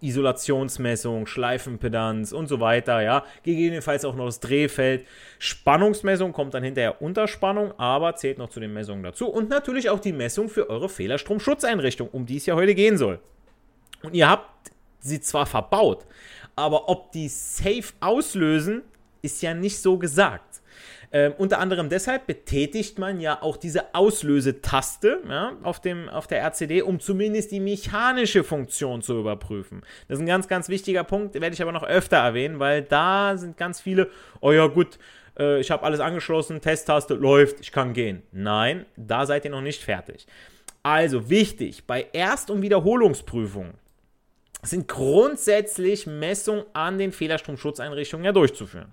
Isolationsmessung, 0.00 1.26
Schleifenpedanz 1.26 2.32
und 2.32 2.46
so 2.46 2.60
weiter, 2.60 3.02
ja. 3.02 3.24
Gegebenenfalls 3.42 4.04
auch 4.04 4.14
noch 4.14 4.26
das 4.26 4.40
Drehfeld. 4.40 5.06
Spannungsmessung 5.38 6.32
kommt 6.32 6.54
dann 6.54 6.64
hinterher 6.64 7.00
Unterspannung, 7.02 7.72
aber 7.78 8.16
zählt 8.16 8.38
noch 8.38 8.48
zu 8.48 8.60
den 8.60 8.72
Messungen 8.72 9.02
dazu. 9.02 9.28
Und 9.28 9.48
natürlich 9.50 9.90
auch 9.90 10.00
die 10.00 10.12
Messung 10.12 10.48
für 10.48 10.68
eure 10.70 10.88
Fehlerstromschutzeinrichtung, 10.88 12.08
um 12.08 12.26
die 12.26 12.38
es 12.38 12.46
ja 12.46 12.54
heute 12.54 12.74
gehen 12.74 12.96
soll. 12.96 13.20
Und 14.02 14.14
ihr 14.14 14.28
habt 14.28 14.72
sie 15.00 15.20
zwar 15.20 15.46
verbaut, 15.46 16.06
aber 16.56 16.88
ob 16.88 17.12
die 17.12 17.28
safe 17.28 17.92
auslösen, 18.00 18.82
ist 19.22 19.42
ja 19.42 19.54
nicht 19.54 19.78
so 19.78 19.98
gesagt. 19.98 20.49
Ähm, 21.12 21.34
unter 21.38 21.58
anderem 21.58 21.88
deshalb 21.88 22.28
betätigt 22.28 22.98
man 22.98 23.20
ja 23.20 23.42
auch 23.42 23.56
diese 23.56 23.94
Auslösetaste 23.94 25.22
ja, 25.28 25.56
auf, 25.64 25.80
dem, 25.80 26.08
auf 26.08 26.28
der 26.28 26.40
RCD, 26.40 26.82
um 26.82 27.00
zumindest 27.00 27.50
die 27.50 27.58
mechanische 27.58 28.44
Funktion 28.44 29.02
zu 29.02 29.18
überprüfen. 29.18 29.82
Das 30.06 30.18
ist 30.18 30.22
ein 30.22 30.26
ganz, 30.26 30.46
ganz 30.46 30.68
wichtiger 30.68 31.02
Punkt, 31.02 31.34
werde 31.34 31.52
ich 31.52 31.62
aber 31.62 31.72
noch 31.72 31.82
öfter 31.82 32.18
erwähnen, 32.18 32.60
weil 32.60 32.82
da 32.82 33.36
sind 33.36 33.56
ganz 33.56 33.80
viele, 33.80 34.08
oh 34.40 34.52
ja 34.52 34.68
gut, 34.68 34.98
äh, 35.36 35.58
ich 35.58 35.72
habe 35.72 35.82
alles 35.82 35.98
angeschlossen, 35.98 36.60
Testtaste 36.60 37.14
läuft, 37.14 37.58
ich 37.60 37.72
kann 37.72 37.92
gehen. 37.92 38.22
Nein, 38.30 38.86
da 38.96 39.26
seid 39.26 39.44
ihr 39.44 39.50
noch 39.50 39.62
nicht 39.62 39.82
fertig. 39.82 40.26
Also 40.84 41.28
wichtig, 41.28 41.86
bei 41.86 42.06
Erst- 42.12 42.50
und 42.50 42.62
Wiederholungsprüfungen 42.62 43.74
sind 44.62 44.88
grundsätzlich 44.88 46.06
Messungen 46.06 46.64
an 46.72 46.98
den 46.98 47.12
Fehlerstromschutzeinrichtungen 47.12 48.24
ja 48.24 48.32
durchzuführen. 48.32 48.92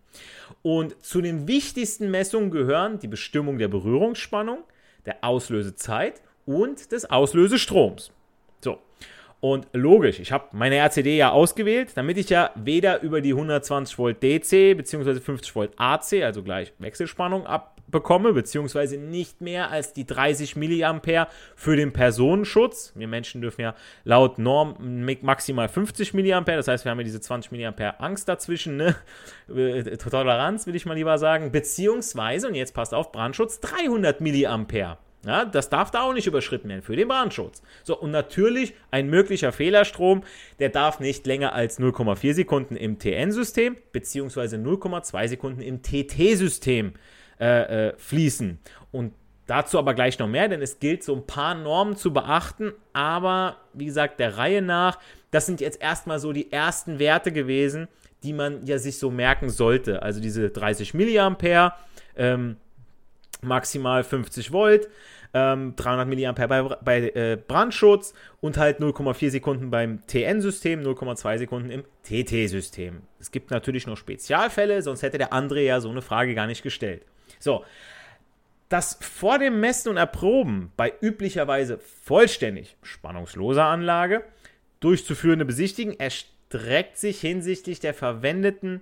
Und 0.67 1.01
zu 1.01 1.21
den 1.21 1.47
wichtigsten 1.47 2.11
Messungen 2.11 2.51
gehören 2.51 2.99
die 2.99 3.07
Bestimmung 3.07 3.57
der 3.57 3.69
Berührungsspannung, 3.69 4.65
der 5.05 5.23
Auslösezeit 5.23 6.21
und 6.45 6.91
des 6.91 7.09
Auslösestroms. 7.09 8.11
Und 9.39 9.67
logisch, 9.73 10.19
ich 10.19 10.31
habe 10.31 10.45
meine 10.53 10.77
RCD 10.77 11.15
ja 11.15 11.29
ausgewählt, 11.29 11.91
damit 11.93 12.17
ich 12.17 12.29
ja 12.29 12.49
weder 12.55 13.01
über 13.01 13.21
die 13.21 13.33
120 13.33 13.97
Volt 13.99 14.23
DC 14.23 14.75
bzw. 14.75 15.19
50 15.19 15.55
Volt 15.55 15.71
AC, 15.77 16.23
also 16.23 16.41
gleich 16.41 16.73
Wechselspannung, 16.79 17.45
abbekomme, 17.45 18.33
beziehungsweise 18.33 18.97
nicht 18.97 19.39
mehr 19.39 19.69
als 19.69 19.93
die 19.93 20.07
30 20.07 20.55
mA 20.55 21.27
für 21.55 21.75
den 21.75 21.93
Personenschutz. 21.93 22.93
Wir 22.95 23.07
Menschen 23.07 23.41
dürfen 23.41 23.61
ja 23.61 23.75
laut 24.03 24.39
Norm 24.39 25.05
maximal 25.21 25.69
50 25.69 26.15
mA, 26.15 26.41
das 26.41 26.67
heißt, 26.67 26.85
wir 26.85 26.91
haben 26.91 26.99
ja 26.99 27.03
diese 27.03 27.21
20 27.21 27.51
mA 27.51 27.89
Angst 27.99 28.27
dazwischen, 28.27 28.75
ne? 28.75 28.95
Äh, 29.55 29.97
Toleranz, 29.97 30.65
will 30.65 30.75
ich 30.75 30.87
mal 30.87 30.95
lieber 30.95 31.19
sagen, 31.19 31.51
beziehungsweise, 31.51 32.47
und 32.47 32.55
jetzt 32.55 32.73
passt 32.73 32.95
auf, 32.95 33.11
Brandschutz 33.11 33.59
300 33.59 34.19
mA. 34.19 34.97
Ja, 35.27 35.43
das 35.43 35.69
darf 35.69 35.91
da 35.91 36.03
auch 36.03 36.13
nicht 36.13 36.25
überschritten 36.25 36.69
werden 36.69 36.81
für 36.81 36.95
den 36.95 37.09
Brandschutz. 37.09 37.61
So, 37.83 37.99
und 37.99 38.11
natürlich 38.11 38.73
ein 38.91 39.09
möglicher 39.09 39.51
Fehlerstrom, 39.51 40.23
der 40.59 40.69
darf 40.69 41.01
nicht 41.01 41.27
länger 41.27 41.51
als 41.51 41.81
0,4 41.81 42.33
Sekunden 42.33 42.77
im 42.77 42.97
TN-System 42.97 43.75
beziehungsweise 43.91 44.55
0,2 44.55 45.27
Sekunden 45.27 45.61
im 45.61 45.81
TT-System 45.81 46.93
äh, 47.41 47.89
äh, 47.89 47.93
fließen. 47.97 48.57
Und 48.93 49.13
dazu 49.47 49.77
aber 49.77 49.93
gleich 49.93 50.17
noch 50.17 50.29
mehr, 50.29 50.47
denn 50.47 50.61
es 50.61 50.79
gilt 50.79 51.03
so 51.03 51.13
ein 51.13 51.27
paar 51.27 51.55
Normen 51.55 51.97
zu 51.97 52.13
beachten, 52.13 52.71
aber 52.93 53.57
wie 53.73 53.85
gesagt, 53.85 54.21
der 54.21 54.37
Reihe 54.37 54.61
nach, 54.61 54.97
das 55.31 55.45
sind 55.45 55.59
jetzt 55.59 55.81
erstmal 55.81 56.19
so 56.19 56.31
die 56.31 56.53
ersten 56.53 56.99
Werte 56.99 57.33
gewesen, 57.33 57.89
die 58.23 58.31
man 58.31 58.65
ja 58.65 58.77
sich 58.77 58.97
so 58.97 59.11
merken 59.11 59.49
sollte. 59.49 60.03
Also 60.03 60.21
diese 60.21 60.49
30 60.49 60.93
Milliampere, 60.93 61.73
ähm, 62.15 62.55
maximal 63.41 64.03
50 64.03 64.51
Volt, 64.51 64.87
ähm, 65.33 65.75
300 65.75 66.07
mA 66.07 66.47
bei, 66.47 66.63
bei 66.63 67.09
äh, 67.09 67.37
Brandschutz 67.37 68.13
und 68.41 68.57
halt 68.57 68.79
0,4 68.79 69.29
Sekunden 69.29 69.69
beim 69.69 70.05
TN-System, 70.07 70.81
0,2 70.81 71.37
Sekunden 71.37 71.69
im 71.69 71.83
TT-System. 72.03 73.01
Es 73.19 73.31
gibt 73.31 73.51
natürlich 73.51 73.87
noch 73.87 73.97
Spezialfälle, 73.97 74.81
sonst 74.81 75.01
hätte 75.01 75.17
der 75.17 75.33
André 75.33 75.61
ja 75.61 75.79
so 75.79 75.89
eine 75.89 76.01
Frage 76.01 76.35
gar 76.35 76.47
nicht 76.47 76.63
gestellt. 76.63 77.03
So, 77.39 77.63
das 78.69 78.97
vor 79.01 79.39
dem 79.39 79.59
Messen 79.59 79.89
und 79.89 79.97
Erproben 79.97 80.71
bei 80.75 80.93
üblicherweise 81.01 81.79
vollständig 81.79 82.75
spannungsloser 82.81 83.65
Anlage 83.65 84.23
durchzuführende 84.79 85.45
Besichtigen 85.45 85.97
erstreckt 85.99 86.97
sich 86.97 87.21
hinsichtlich 87.21 87.79
der 87.79 87.93
verwendeten 87.93 88.81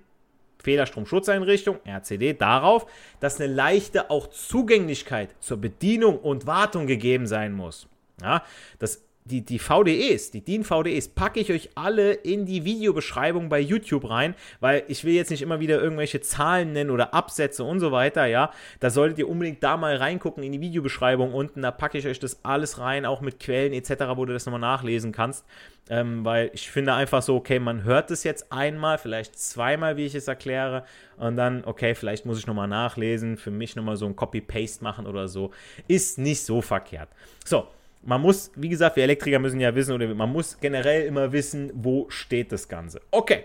Fehlerstromschutzeinrichtung, 0.66 1.78
RCD, 1.86 2.32
darauf, 2.34 2.86
dass 3.20 3.40
eine 3.40 3.52
leichte 3.52 4.10
auch 4.10 4.26
Zugänglichkeit 4.26 5.36
zur 5.38 5.58
Bedienung 5.58 6.18
und 6.18 6.48
Wartung 6.48 6.88
gegeben 6.88 7.28
sein 7.28 7.52
muss. 7.52 7.88
Ja, 8.20 8.42
das 8.80 9.05
die, 9.26 9.44
die 9.44 9.58
VDEs, 9.58 10.30
die 10.30 10.44
DIN 10.44 10.64
VDEs, 10.64 11.08
packe 11.08 11.40
ich 11.40 11.50
euch 11.50 11.70
alle 11.74 12.12
in 12.12 12.46
die 12.46 12.64
Videobeschreibung 12.64 13.48
bei 13.48 13.60
YouTube 13.60 14.08
rein, 14.08 14.34
weil 14.60 14.84
ich 14.88 15.04
will 15.04 15.14
jetzt 15.14 15.30
nicht 15.30 15.42
immer 15.42 15.60
wieder 15.60 15.80
irgendwelche 15.80 16.20
Zahlen 16.20 16.72
nennen 16.72 16.90
oder 16.90 17.12
Absätze 17.12 17.64
und 17.64 17.80
so 17.80 17.92
weiter, 17.92 18.26
ja. 18.26 18.50
Da 18.80 18.90
solltet 18.90 19.18
ihr 19.18 19.28
unbedingt 19.28 19.62
da 19.62 19.76
mal 19.76 19.96
reingucken 19.96 20.42
in 20.42 20.52
die 20.52 20.60
Videobeschreibung 20.60 21.34
unten, 21.34 21.62
da 21.62 21.70
packe 21.70 21.98
ich 21.98 22.06
euch 22.06 22.18
das 22.18 22.44
alles 22.44 22.78
rein, 22.78 23.04
auch 23.04 23.20
mit 23.20 23.40
Quellen 23.40 23.72
etc., 23.72 23.90
wo 24.14 24.24
du 24.24 24.32
das 24.32 24.46
nochmal 24.46 24.60
nachlesen 24.60 25.12
kannst. 25.12 25.44
Ähm, 25.88 26.24
weil 26.24 26.50
ich 26.52 26.68
finde 26.68 26.94
einfach 26.94 27.22
so, 27.22 27.36
okay, 27.36 27.60
man 27.60 27.84
hört 27.84 28.10
es 28.10 28.24
jetzt 28.24 28.50
einmal, 28.52 28.98
vielleicht 28.98 29.38
zweimal, 29.38 29.96
wie 29.96 30.06
ich 30.06 30.16
es 30.16 30.26
erkläre, 30.26 30.84
und 31.16 31.36
dann, 31.36 31.64
okay, 31.64 31.94
vielleicht 31.94 32.26
muss 32.26 32.38
ich 32.38 32.46
nochmal 32.46 32.66
nachlesen, 32.66 33.36
für 33.36 33.52
mich 33.52 33.76
nochmal 33.76 33.96
so 33.96 34.06
ein 34.06 34.16
Copy-Paste 34.16 34.82
machen 34.82 35.06
oder 35.06 35.28
so. 35.28 35.52
Ist 35.86 36.18
nicht 36.18 36.42
so 36.42 36.60
verkehrt. 36.60 37.08
So, 37.44 37.68
man 38.06 38.22
muss, 38.22 38.50
wie 38.54 38.68
gesagt, 38.68 38.96
wir 38.96 39.02
Elektriker 39.02 39.38
müssen 39.38 39.60
ja 39.60 39.74
wissen, 39.74 39.92
oder 39.92 40.12
man 40.14 40.32
muss 40.32 40.58
generell 40.60 41.06
immer 41.06 41.32
wissen, 41.32 41.70
wo 41.74 42.08
steht 42.08 42.52
das 42.52 42.68
Ganze. 42.68 43.00
Okay. 43.10 43.44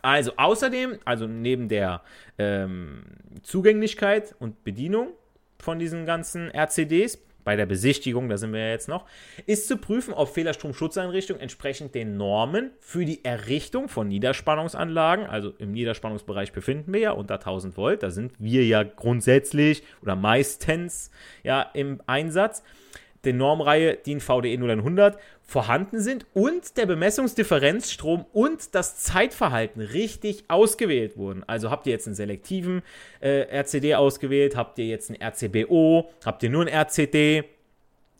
Also 0.00 0.32
außerdem, 0.36 0.98
also 1.04 1.26
neben 1.26 1.68
der 1.68 2.02
ähm, 2.38 3.04
Zugänglichkeit 3.42 4.34
und 4.40 4.64
Bedienung 4.64 5.08
von 5.60 5.78
diesen 5.78 6.06
ganzen 6.06 6.50
RCDs, 6.50 7.18
bei 7.44 7.56
der 7.56 7.66
Besichtigung, 7.66 8.28
da 8.28 8.36
sind 8.36 8.52
wir 8.52 8.60
ja 8.60 8.70
jetzt 8.70 8.88
noch, 8.88 9.04
ist 9.46 9.66
zu 9.66 9.76
prüfen, 9.76 10.14
ob 10.14 10.28
Fehlerstromschutzeinrichtungen 10.28 11.40
entsprechend 11.40 11.94
den 11.94 12.16
Normen 12.16 12.70
für 12.78 13.04
die 13.04 13.24
Errichtung 13.24 13.88
von 13.88 14.08
Niederspannungsanlagen, 14.08 15.26
also 15.26 15.52
im 15.58 15.72
Niederspannungsbereich 15.72 16.52
befinden 16.52 16.92
wir 16.92 17.00
ja 17.00 17.10
unter 17.12 17.34
1000 17.34 17.76
Volt, 17.76 18.02
da 18.02 18.10
sind 18.10 18.32
wir 18.38 18.64
ja 18.64 18.82
grundsätzlich 18.84 19.82
oder 20.02 20.16
meistens 20.16 21.10
ja 21.42 21.62
im 21.62 22.00
Einsatz, 22.06 22.62
der 23.24 23.34
Normreihe 23.34 23.96
DIN 23.96 24.20
VDE 24.20 24.54
0100 24.54 25.18
vorhanden 25.42 26.00
sind 26.00 26.26
und 26.34 26.76
der 26.76 26.86
Bemessungsdifferenzstrom 26.86 28.26
und 28.32 28.74
das 28.74 28.96
Zeitverhalten 28.96 29.80
richtig 29.80 30.44
ausgewählt 30.48 31.16
wurden. 31.16 31.44
Also 31.46 31.70
habt 31.70 31.86
ihr 31.86 31.92
jetzt 31.92 32.06
einen 32.06 32.16
selektiven 32.16 32.82
äh, 33.20 33.46
RCD 33.60 33.94
ausgewählt, 33.94 34.56
habt 34.56 34.78
ihr 34.78 34.86
jetzt 34.86 35.10
einen 35.10 35.22
RCBO, 35.22 36.10
habt 36.24 36.42
ihr 36.42 36.50
nur 36.50 36.66
einen 36.66 36.74
RCD 36.74 37.44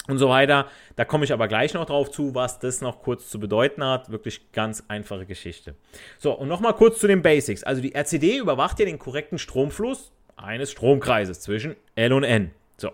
und 0.08 0.18
so 0.18 0.28
weiter. 0.28 0.66
Da 0.96 1.04
komme 1.04 1.24
ich 1.24 1.32
aber 1.32 1.48
gleich 1.48 1.74
noch 1.74 1.86
drauf 1.86 2.10
zu, 2.10 2.34
was 2.34 2.58
das 2.58 2.80
noch 2.80 3.02
kurz 3.02 3.28
zu 3.28 3.38
bedeuten 3.38 3.84
hat. 3.84 4.10
Wirklich 4.10 4.52
ganz 4.52 4.84
einfache 4.88 5.26
Geschichte. 5.26 5.74
So, 6.18 6.32
und 6.32 6.48
nochmal 6.48 6.74
kurz 6.74 6.98
zu 6.98 7.06
den 7.06 7.22
Basics. 7.22 7.62
Also 7.62 7.80
die 7.80 7.94
RCD 7.94 8.38
überwacht 8.38 8.78
ja 8.80 8.84
den 8.84 8.98
korrekten 8.98 9.38
Stromfluss 9.38 10.10
eines 10.36 10.72
Stromkreises 10.72 11.40
zwischen 11.40 11.76
L 11.94 12.12
und 12.12 12.24
N. 12.24 12.50
So. 12.76 12.90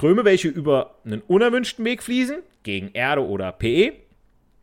Ströme, 0.00 0.24
welche 0.24 0.48
über 0.48 0.96
einen 1.04 1.20
unerwünschten 1.20 1.84
Weg 1.84 2.02
fließen, 2.02 2.38
gegen 2.62 2.90
Erde 2.94 3.22
oder 3.22 3.52
PE, 3.52 3.92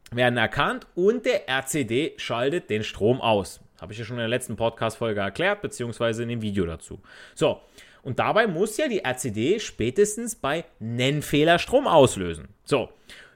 werden 0.10 0.36
erkannt 0.36 0.88
und 0.96 1.27
der 1.27 1.48
RCD 1.48 2.13
schaltet 2.17 2.72
den 2.72 2.84
Strom 2.84 3.22
aus. 3.22 3.60
Habe 3.79 3.94
ich 3.94 4.00
ja 4.00 4.06
schon 4.06 4.15
in 4.15 4.22
der 4.22 4.29
letzten 4.29 4.56
Podcast-Folge 4.56 5.20
erklärt, 5.20 5.62
beziehungsweise 5.62 6.24
in 6.24 6.29
dem 6.29 6.41
Video 6.41 6.65
dazu. 6.65 7.00
So, 7.36 7.62
und 8.01 8.17
dabei 8.17 8.48
muss 8.48 8.77
ja 8.77 8.88
die 8.88 9.03
RCD 9.03 9.60
spätestens 9.60 10.34
bei 10.34 10.65
Nennfehler 10.79 11.60
Strom 11.60 11.86
auslösen. 11.86 12.48
So, 12.63 12.89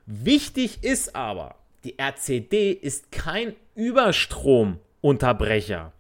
wichtig 0.08 0.84
ist 0.84 1.16
aber, 1.16 1.54
die 1.84 2.00
RCD 2.00 2.72
ist 2.72 3.12
kein 3.12 3.54
Überstromunterbrecher. 3.76 5.94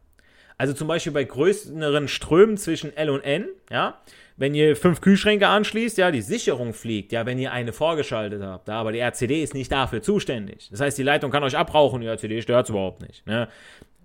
Also 0.61 0.73
zum 0.73 0.87
Beispiel 0.87 1.11
bei 1.11 1.23
größeren 1.23 2.07
Strömen 2.07 2.55
zwischen 2.55 2.95
L 2.95 3.09
und 3.09 3.21
N, 3.21 3.47
ja, 3.71 3.99
wenn 4.37 4.53
ihr 4.53 4.75
fünf 4.75 5.01
Kühlschränke 5.01 5.47
anschließt, 5.47 5.97
ja, 5.97 6.11
die 6.11 6.21
Sicherung 6.21 6.75
fliegt, 6.75 7.11
ja, 7.11 7.25
wenn 7.25 7.39
ihr 7.39 7.51
eine 7.51 7.73
vorgeschaltet 7.73 8.43
habt, 8.43 8.67
ja, 8.67 8.75
aber 8.75 8.91
die 8.91 8.99
RCD 8.99 9.41
ist 9.41 9.55
nicht 9.55 9.71
dafür 9.71 10.03
zuständig. 10.03 10.69
Das 10.69 10.79
heißt, 10.79 10.99
die 10.99 11.03
Leitung 11.03 11.31
kann 11.31 11.41
euch 11.41 11.57
abrauchen, 11.57 12.01
die 12.01 12.07
RCD 12.07 12.43
stört 12.43 12.67
es 12.67 12.69
überhaupt 12.69 13.01
nicht. 13.01 13.25
Ne? 13.25 13.47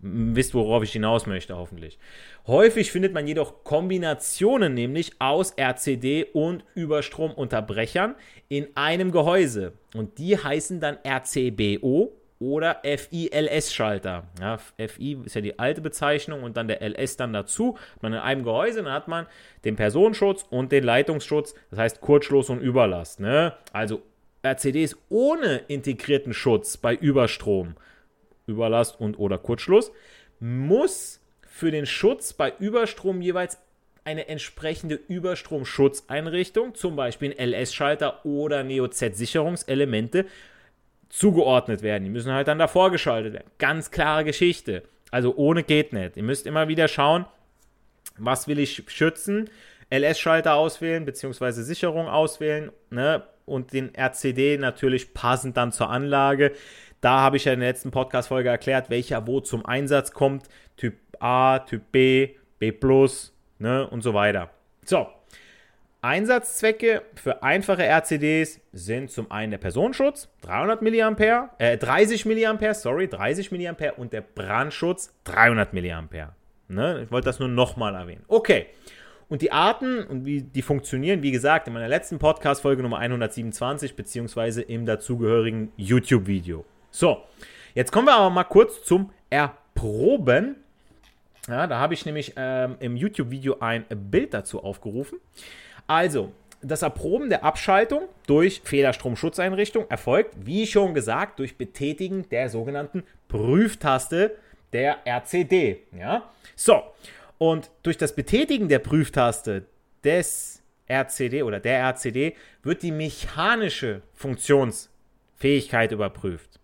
Wisst, 0.01 0.55
worauf 0.55 0.83
ich 0.83 0.93
hinaus 0.93 1.27
möchte, 1.27 1.55
hoffentlich. 1.55 1.99
Häufig 2.47 2.91
findet 2.91 3.13
man 3.13 3.27
jedoch 3.27 3.63
Kombinationen 3.63 4.73
nämlich 4.73 5.13
aus 5.19 5.53
RCD 5.59 6.25
und 6.33 6.65
Überstromunterbrechern 6.75 8.15
in 8.49 8.69
einem 8.77 9.13
Gehäuse. 9.13 9.75
Und 9.95 10.17
die 10.17 10.39
heißen 10.39 10.81
dann 10.81 10.97
RCBO 11.07 12.15
oder 12.39 12.83
FI-LS-Schalter. 12.83 14.25
Ja, 14.41 14.59
FI 14.59 15.19
ist 15.25 15.35
ja 15.35 15.41
die 15.41 15.59
alte 15.59 15.81
Bezeichnung 15.81 16.43
und 16.43 16.57
dann 16.57 16.69
der 16.69 16.83
LS 16.83 17.17
dann 17.17 17.33
dazu. 17.33 17.79
Man 18.03 18.13
in 18.13 18.19
einem 18.19 18.45
Gehäuse, 18.45 18.83
dann 18.83 18.93
hat 18.93 19.09
man 19.09 19.27
den 19.65 19.77
Personenschutz 19.77 20.45
und 20.51 20.73
den 20.73 20.85
Leitungsschutz, 20.85 21.55
das 21.71 21.79
heißt 21.79 22.01
Kurzschluss 22.01 22.51
und 22.51 22.61
Überlast. 22.61 23.21
Ne? 23.21 23.55
Also 23.73 24.03
RCDs 24.45 24.97
ohne 25.09 25.63
integrierten 25.69 26.35
Schutz 26.35 26.77
bei 26.77 26.95
Überstrom, 26.95 27.75
Überlast 28.47 29.01
und 29.01 29.19
oder 29.19 29.39
Kurzschluss, 29.39 29.93
muss 30.39 31.21
für 31.47 31.71
den 31.71 31.87
Schutz 31.87 32.35
bei 32.35 32.53
Überstrom 32.59 33.23
jeweils 33.23 33.59
eine 34.05 34.29
entsprechende 34.29 34.95
Überstromschutzeinrichtung, 34.95 36.77
zum 36.77 36.95
Beispiel 36.95 37.35
ein 37.37 37.53
LS-Schalter 37.53 38.25
oder 38.25 38.63
Neo-Z-Sicherungselemente, 38.63 40.27
zugeordnet 41.09 41.83
werden. 41.83 42.05
Die 42.05 42.11
müssen 42.11 42.33
halt 42.33 42.49
dann 42.49 42.59
davor 42.59 42.91
geschaltet 42.91 43.33
werden. 43.33 43.51
Ganz 43.59 43.91
klare 43.91 44.25
Geschichte. 44.25 44.83
Also 45.11 45.35
ohne 45.37 45.63
geht 45.63 45.93
nicht. 45.93 46.17
Ihr 46.17 46.23
müsst 46.23 46.47
immer 46.47 46.69
wieder 46.69 46.89
schauen, 46.89 47.27
was 48.19 48.49
will 48.49 48.59
ich 48.59 48.83
schützen. 48.89 49.49
LS-Schalter 49.91 50.55
auswählen, 50.55 51.05
beziehungsweise 51.05 51.63
Sicherung 51.63 52.09
auswählen 52.09 52.73
ne? 52.91 53.23
und 53.45 53.73
den 53.73 53.95
RCD 53.95 54.59
natürlich 54.59 55.15
passend 55.15 55.57
dann 55.57 55.71
zur 55.71 55.91
Anlage. 55.91 56.53
Da 57.01 57.21
habe 57.21 57.37
ich 57.37 57.45
ja 57.45 57.53
in 57.53 57.61
der 57.61 57.69
letzten 57.69 57.93
Podcast-Folge 57.93 58.49
erklärt, 58.49 58.91
welcher 58.91 59.27
wo 59.29 59.41
zum 59.41 59.65
Einsatz 59.65 60.13
kommt. 60.13 60.49
Typ 60.77 60.95
A, 61.21 61.61
Typ 61.61 61.93
B, 61.93 62.31
B, 62.59 62.73
ne? 63.59 63.87
und 63.89 64.03
so 64.03 64.13
weiter. 64.13 64.51
So, 64.85 65.07
Einsatzzwecke 66.07 67.03
für 67.17 67.43
einfache 67.43 67.83
RCDs 67.83 68.61
sind 68.73 69.11
zum 69.11 69.29
einen 69.33 69.51
der 69.51 69.59
Personenschutz, 69.59 70.29
300 70.43 70.81
mA, 70.81 71.51
äh, 71.59 71.77
30 71.77 72.25
mA, 72.27 72.75
sorry, 72.75 73.09
30 73.09 73.51
mA 73.51 73.75
und 73.97 74.13
der 74.13 74.21
Brandschutz, 74.21 75.13
300 75.25 75.73
mA. 75.75 76.33
Ne? 76.69 77.03
Ich 77.03 77.11
wollte 77.11 77.25
das 77.25 77.41
nur 77.41 77.49
nochmal 77.49 77.97
erwähnen. 77.97 78.23
Okay. 78.29 78.67
Und 79.29 79.43
die 79.43 79.51
Arten 79.51 80.05
und 80.05 80.25
wie 80.25 80.43
die 80.43 80.63
funktionieren, 80.63 81.23
wie 81.23 81.33
gesagt, 81.33 81.67
in 81.67 81.75
meiner 81.75 81.89
letzten 81.89 82.21
Podcast-Folge 82.21 82.85
Nummer 82.85 82.99
127, 82.99 83.97
beziehungsweise 83.97 84.63
im 84.63 84.87
dazugehörigen 84.87 85.73
YouTube-Video. 85.77 86.65
So, 86.93 87.25
jetzt 87.75 87.91
kommen 87.91 88.07
wir 88.07 88.15
aber 88.15 88.31
mal 88.31 88.45
kurz 88.45 88.85
zum 88.85 89.11
Erproben. 89.29 90.55
Ja, 91.49 91.67
da 91.67 91.81
habe 91.81 91.95
ich 91.95 92.07
nämlich 92.07 92.35
ähm, 92.37 92.77
im 92.79 92.97
YouTube-Video 92.97 93.57
ein 93.59 93.85
Bild 93.89 94.35
dazu 94.35 94.63
aufgerufen. 94.63 95.19
Also, 95.87 96.33
das 96.63 96.83
Erproben 96.83 97.29
der 97.29 97.45
Abschaltung 97.45 98.09
durch 98.27 98.61
Fehlerstromschutzeinrichtung 98.65 99.89
erfolgt, 99.89 100.35
wie 100.45 100.67
schon 100.67 100.95
gesagt, 100.95 101.39
durch 101.39 101.57
Betätigen 101.57 102.29
der 102.31 102.49
sogenannten 102.49 103.05
Prüftaste 103.29 104.37
der 104.73 105.07
RCD. 105.07 105.81
Ja? 105.97 106.31
So, 106.55 106.83
und 107.39 107.71
durch 107.83 107.97
das 107.97 108.15
Betätigen 108.15 108.69
der 108.69 108.79
Prüftaste 108.79 109.67
des 110.03 110.63
RCD 110.89 111.43
oder 111.43 111.61
der 111.61 111.81
RCD 111.81 112.35
wird 112.63 112.83
die 112.83 112.93
mechanische 112.93 114.03
Funktionsfähigkeit 114.15 115.93
überprüft. 115.93 116.59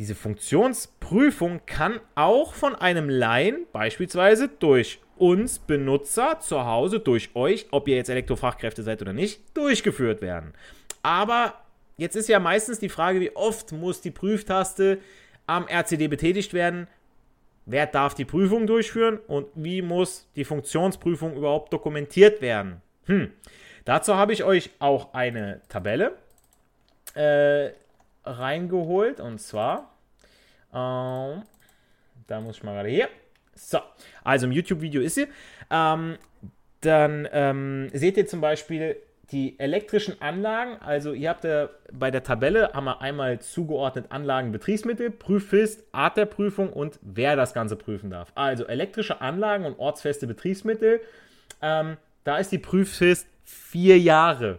Diese 0.00 0.14
Funktionsprüfung 0.14 1.60
kann 1.66 2.00
auch 2.14 2.54
von 2.54 2.74
einem 2.74 3.10
Laien, 3.10 3.66
beispielsweise 3.70 4.48
durch 4.48 4.98
uns 5.18 5.58
Benutzer 5.58 6.40
zu 6.40 6.64
Hause, 6.64 7.00
durch 7.00 7.28
euch, 7.34 7.66
ob 7.70 7.86
ihr 7.86 7.96
jetzt 7.96 8.08
Elektrofachkräfte 8.08 8.82
seid 8.82 9.02
oder 9.02 9.12
nicht, 9.12 9.54
durchgeführt 9.54 10.22
werden. 10.22 10.54
Aber 11.02 11.52
jetzt 11.98 12.16
ist 12.16 12.30
ja 12.30 12.40
meistens 12.40 12.78
die 12.78 12.88
Frage, 12.88 13.20
wie 13.20 13.36
oft 13.36 13.72
muss 13.72 14.00
die 14.00 14.10
Prüftaste 14.10 15.00
am 15.46 15.68
RCD 15.68 16.08
betätigt 16.08 16.54
werden? 16.54 16.88
Wer 17.66 17.86
darf 17.86 18.14
die 18.14 18.24
Prüfung 18.24 18.66
durchführen 18.66 19.18
und 19.26 19.48
wie 19.54 19.82
muss 19.82 20.30
die 20.34 20.46
Funktionsprüfung 20.46 21.36
überhaupt 21.36 21.74
dokumentiert 21.74 22.40
werden? 22.40 22.80
Hm. 23.04 23.32
Dazu 23.84 24.14
habe 24.14 24.32
ich 24.32 24.44
euch 24.44 24.70
auch 24.78 25.12
eine 25.12 25.60
Tabelle 25.68 26.16
äh, 27.14 27.72
reingeholt 28.24 29.20
und 29.20 29.40
zwar, 29.40 29.92
ähm, 30.72 31.42
da 32.26 32.40
muss 32.40 32.58
ich 32.58 32.62
mal 32.62 32.74
gerade 32.74 32.88
hier. 32.88 33.08
So, 33.54 33.78
also 34.24 34.46
im 34.46 34.52
YouTube-Video 34.52 35.02
ist 35.02 35.16
sie. 35.16 35.26
Ähm, 35.70 36.16
dann 36.80 37.28
ähm, 37.32 37.90
seht 37.92 38.16
ihr 38.16 38.26
zum 38.26 38.40
Beispiel 38.40 38.96
die 39.32 39.58
elektrischen 39.58 40.20
Anlagen. 40.20 40.80
Also 40.80 41.12
ihr 41.12 41.28
habt 41.28 41.44
ja 41.44 41.68
bei 41.92 42.10
der 42.10 42.22
Tabelle 42.22 42.72
haben 42.72 42.84
wir 42.84 43.00
einmal 43.00 43.40
zugeordnet 43.40 44.06
Anlagen, 44.10 44.50
Betriebsmittel, 44.50 45.10
Prüffrist, 45.10 45.84
Art 45.92 46.16
der 46.16 46.26
Prüfung 46.26 46.72
und 46.72 46.98
wer 47.02 47.36
das 47.36 47.54
Ganze 47.54 47.76
prüfen 47.76 48.10
darf. 48.10 48.32
Also 48.34 48.64
elektrische 48.66 49.20
Anlagen 49.20 49.64
und 49.64 49.78
ortsfeste 49.78 50.26
Betriebsmittel. 50.26 51.00
Ähm, 51.62 51.96
da 52.24 52.38
ist 52.38 52.50
die 52.50 52.58
Prüffrist 52.58 53.26
vier 53.44 53.98
Jahre. 53.98 54.58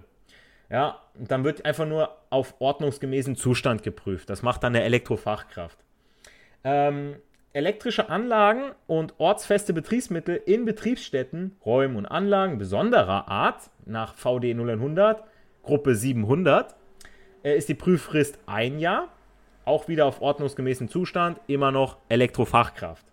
Ja, 0.69 1.00
dann 1.15 1.43
wird 1.43 1.65
einfach 1.65 1.85
nur 1.85 2.17
auf 2.29 2.55
ordnungsgemäßen 2.59 3.35
Zustand 3.35 3.83
geprüft. 3.83 4.29
Das 4.29 4.41
macht 4.41 4.63
dann 4.63 4.73
der 4.73 4.85
Elektrofachkraft. 4.85 5.77
Ähm, 6.63 7.15
elektrische 7.53 8.09
Anlagen 8.09 8.71
und 8.87 9.15
ortsfeste 9.17 9.73
Betriebsmittel 9.73 10.41
in 10.45 10.65
Betriebsstätten, 10.65 11.57
Räumen 11.65 11.95
und 11.97 12.05
Anlagen 12.05 12.57
besonderer 12.57 13.27
Art 13.27 13.69
nach 13.85 14.15
VD 14.15 14.53
0100, 14.53 15.23
Gruppe 15.63 15.95
700, 15.95 16.75
äh, 17.43 17.57
ist 17.57 17.69
die 17.69 17.73
Prüffrist 17.73 18.39
ein 18.45 18.79
Jahr. 18.79 19.09
Auch 19.65 19.87
wieder 19.87 20.05
auf 20.05 20.21
ordnungsgemäßen 20.21 20.89
Zustand, 20.89 21.39
immer 21.47 21.71
noch 21.71 21.97
Elektrofachkraft. 22.09 23.05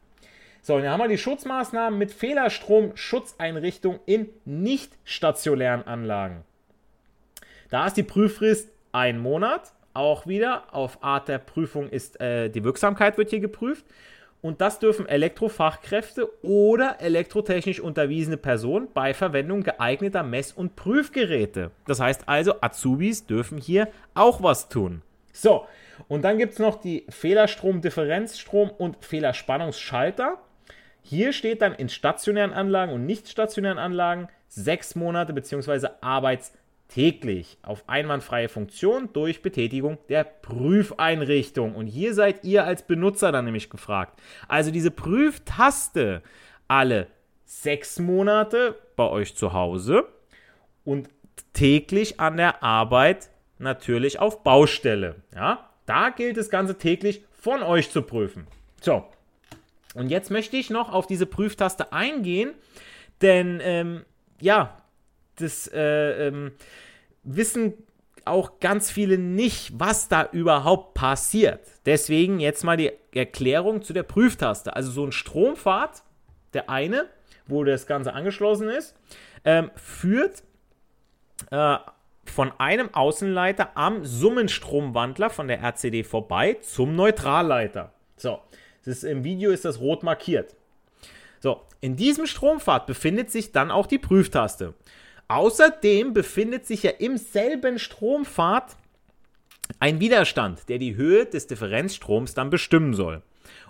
So, 0.62 0.74
und 0.74 0.82
dann 0.82 0.92
haben 0.92 1.00
wir 1.00 1.08
die 1.08 1.18
Schutzmaßnahmen 1.18 1.98
mit 1.98 2.12
Fehlerstrom-Schutzeinrichtung 2.12 4.00
in 4.06 4.28
nicht 4.44 4.92
stationären 5.04 5.86
Anlagen. 5.86 6.44
Da 7.70 7.86
ist 7.86 7.96
die 7.96 8.02
Prüffrist 8.02 8.70
ein 8.92 9.18
Monat. 9.18 9.72
Auch 9.94 10.26
wieder 10.26 10.72
auf 10.72 11.02
Art 11.02 11.28
der 11.28 11.38
Prüfung 11.38 11.88
ist 11.88 12.20
äh, 12.20 12.48
die 12.48 12.64
Wirksamkeit 12.64 13.18
wird 13.18 13.30
hier 13.30 13.40
geprüft. 13.40 13.84
Und 14.40 14.60
das 14.60 14.78
dürfen 14.78 15.06
Elektrofachkräfte 15.06 16.28
oder 16.44 17.00
elektrotechnisch 17.00 17.80
unterwiesene 17.80 18.36
Personen 18.36 18.88
bei 18.94 19.12
Verwendung 19.12 19.64
geeigneter 19.64 20.22
Mess- 20.22 20.52
und 20.52 20.76
Prüfgeräte. 20.76 21.72
Das 21.86 21.98
heißt 21.98 22.28
also, 22.28 22.54
Azubis 22.60 23.26
dürfen 23.26 23.58
hier 23.58 23.88
auch 24.14 24.40
was 24.40 24.68
tun. 24.68 25.02
So, 25.32 25.66
und 26.06 26.22
dann 26.22 26.38
gibt 26.38 26.52
es 26.52 26.58
noch 26.60 26.80
die 26.80 27.04
Fehlerstrom, 27.08 27.80
Differenzstrom 27.80 28.70
und 28.70 29.04
Fehlerspannungsschalter. 29.04 30.38
Hier 31.02 31.32
steht 31.32 31.60
dann 31.60 31.74
in 31.74 31.88
stationären 31.88 32.52
Anlagen 32.52 32.92
und 32.92 33.06
nicht 33.06 33.28
stationären 33.28 33.78
Anlagen 33.78 34.28
sechs 34.46 34.94
Monate 34.94 35.32
bzw. 35.32 35.88
Arbeits- 36.00 36.52
täglich 36.88 37.58
auf 37.62 37.84
einwandfreie 37.86 38.48
Funktion 38.48 39.10
durch 39.12 39.42
Betätigung 39.42 39.98
der 40.08 40.24
Prüfeinrichtung. 40.24 41.74
Und 41.74 41.86
hier 41.86 42.14
seid 42.14 42.44
ihr 42.44 42.64
als 42.64 42.82
Benutzer 42.82 43.30
dann 43.30 43.44
nämlich 43.44 43.70
gefragt. 43.70 44.20
Also 44.48 44.70
diese 44.70 44.90
Prüftaste 44.90 46.22
alle 46.66 47.08
sechs 47.44 47.98
Monate 47.98 48.78
bei 48.96 49.08
euch 49.08 49.34
zu 49.36 49.52
Hause 49.52 50.08
und 50.84 51.08
täglich 51.52 52.20
an 52.20 52.36
der 52.36 52.62
Arbeit 52.62 53.30
natürlich 53.58 54.18
auf 54.18 54.42
Baustelle. 54.42 55.16
Ja, 55.34 55.70
da 55.86 56.10
gilt 56.10 56.36
das 56.36 56.50
Ganze 56.50 56.76
täglich 56.78 57.22
von 57.32 57.62
euch 57.62 57.90
zu 57.90 58.02
prüfen. 58.02 58.46
So, 58.80 59.04
und 59.94 60.10
jetzt 60.10 60.30
möchte 60.30 60.56
ich 60.56 60.70
noch 60.70 60.92
auf 60.92 61.06
diese 61.06 61.26
Prüftaste 61.26 61.92
eingehen, 61.92 62.52
denn 63.22 63.60
ähm, 63.62 64.04
ja, 64.40 64.82
das 65.40 65.68
äh, 65.68 66.28
ähm, 66.28 66.52
wissen 67.22 67.74
auch 68.24 68.60
ganz 68.60 68.90
viele 68.90 69.18
nicht, 69.18 69.72
was 69.78 70.08
da 70.08 70.28
überhaupt 70.32 70.94
passiert. 70.94 71.60
Deswegen 71.86 72.40
jetzt 72.40 72.62
mal 72.62 72.76
die 72.76 72.92
Erklärung 73.12 73.82
zu 73.82 73.92
der 73.92 74.02
Prüftaste. 74.02 74.76
Also 74.76 74.90
so 74.90 75.04
ein 75.04 75.12
Strompfad, 75.12 76.02
der 76.52 76.68
eine, 76.68 77.06
wo 77.46 77.64
das 77.64 77.86
Ganze 77.86 78.12
angeschlossen 78.12 78.68
ist, 78.68 78.94
ähm, 79.44 79.70
führt 79.76 80.42
äh, 81.50 81.78
von 82.26 82.52
einem 82.58 82.94
Außenleiter 82.94 83.70
am 83.76 84.04
Summenstromwandler 84.04 85.30
von 85.30 85.48
der 85.48 85.60
RCD 85.62 86.04
vorbei 86.04 86.58
zum 86.60 86.94
Neutralleiter. 86.94 87.92
So, 88.16 88.40
ist, 88.84 89.04
im 89.04 89.24
Video 89.24 89.50
ist 89.50 89.64
das 89.64 89.80
rot 89.80 90.02
markiert. 90.02 90.54
So, 91.40 91.62
in 91.80 91.96
diesem 91.96 92.26
Strompfad 92.26 92.86
befindet 92.86 93.30
sich 93.30 93.52
dann 93.52 93.70
auch 93.70 93.86
die 93.86 93.98
Prüftaste. 93.98 94.74
Außerdem 95.28 96.14
befindet 96.14 96.66
sich 96.66 96.82
ja 96.82 96.90
im 96.90 97.18
selben 97.18 97.78
Strompfad 97.78 98.76
ein 99.78 100.00
Widerstand, 100.00 100.68
der 100.68 100.78
die 100.78 100.96
Höhe 100.96 101.26
des 101.26 101.46
Differenzstroms 101.46 102.34
dann 102.34 102.48
bestimmen 102.48 102.94
soll. 102.94 103.22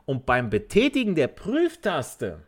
Und 0.06 0.24
beim 0.24 0.50
Betätigen 0.50 1.16
der 1.16 1.26
Prüftaste 1.26 2.40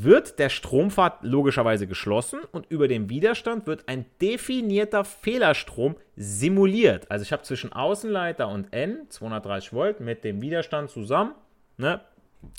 wird 0.00 0.38
der 0.38 0.48
Strompfad 0.48 1.24
logischerweise 1.24 1.88
geschlossen 1.88 2.38
und 2.52 2.70
über 2.70 2.86
dem 2.86 3.10
Widerstand 3.10 3.66
wird 3.66 3.88
ein 3.88 4.06
definierter 4.20 5.04
Fehlerstrom 5.04 5.96
simuliert. 6.14 7.10
Also 7.10 7.24
ich 7.24 7.32
habe 7.32 7.42
zwischen 7.42 7.72
Außenleiter 7.72 8.48
und 8.48 8.72
N 8.72 9.06
230 9.08 9.72
Volt 9.72 9.98
mit 9.98 10.22
dem 10.22 10.40
Widerstand 10.40 10.90
zusammen, 10.90 11.34
ne, 11.78 12.00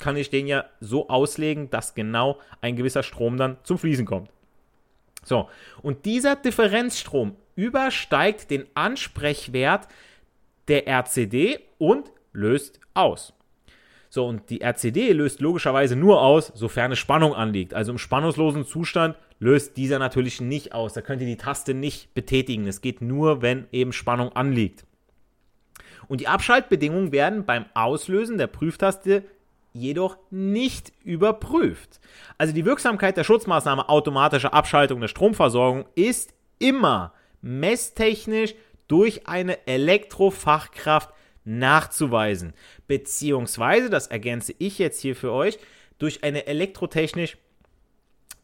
kann 0.01 0.17
ich 0.17 0.29
den 0.29 0.47
ja 0.47 0.65
so 0.81 1.07
auslegen, 1.07 1.69
dass 1.69 1.95
genau 1.95 2.39
ein 2.59 2.75
gewisser 2.75 3.03
Strom 3.03 3.37
dann 3.37 3.57
zum 3.63 3.77
Fließen 3.77 4.05
kommt. 4.05 4.29
So, 5.23 5.49
und 5.81 6.05
dieser 6.05 6.35
Differenzstrom 6.35 7.35
übersteigt 7.55 8.51
den 8.51 8.65
Ansprechwert 8.73 9.87
der 10.67 10.87
RCD 10.87 11.59
und 11.77 12.11
löst 12.31 12.79
aus. 12.93 13.33
So, 14.09 14.25
und 14.25 14.49
die 14.49 14.61
RCD 14.61 15.11
löst 15.11 15.39
logischerweise 15.39 15.95
nur 15.95 16.21
aus, 16.21 16.51
sofern 16.55 16.85
eine 16.85 16.95
Spannung 16.95 17.35
anliegt. 17.35 17.73
Also 17.73 17.91
im 17.91 17.99
spannungslosen 17.99 18.65
Zustand 18.65 19.15
löst 19.39 19.77
dieser 19.77 19.99
natürlich 19.99 20.41
nicht 20.41 20.73
aus. 20.73 20.93
Da 20.93 21.01
könnt 21.01 21.21
ihr 21.21 21.27
die 21.27 21.37
Taste 21.37 21.73
nicht 21.73 22.13
betätigen. 22.15 22.67
Es 22.67 22.81
geht 22.81 23.01
nur, 23.01 23.41
wenn 23.41 23.67
eben 23.71 23.93
Spannung 23.93 24.35
anliegt. 24.35 24.85
Und 26.07 26.21
die 26.21 26.27
Abschaltbedingungen 26.27 27.11
werden 27.11 27.45
beim 27.45 27.65
Auslösen 27.75 28.39
der 28.39 28.47
Prüftaste 28.47 29.23
jedoch 29.73 30.17
nicht 30.29 30.91
überprüft. 31.03 31.99
Also 32.37 32.53
die 32.53 32.65
Wirksamkeit 32.65 33.17
der 33.17 33.23
Schutzmaßnahme 33.23 33.89
automatische 33.89 34.53
Abschaltung 34.53 35.01
der 35.01 35.07
Stromversorgung 35.07 35.85
ist 35.95 36.33
immer 36.57 37.13
messtechnisch 37.41 38.55
durch 38.87 39.27
eine 39.27 39.67
Elektrofachkraft 39.67 41.13
nachzuweisen. 41.45 42.53
Beziehungsweise, 42.87 43.89
das 43.89 44.07
ergänze 44.07 44.53
ich 44.57 44.79
jetzt 44.79 45.01
hier 45.01 45.15
für 45.15 45.31
euch, 45.31 45.57
durch 45.97 46.23
eine 46.23 46.47
elektrotechnisch 46.47 47.37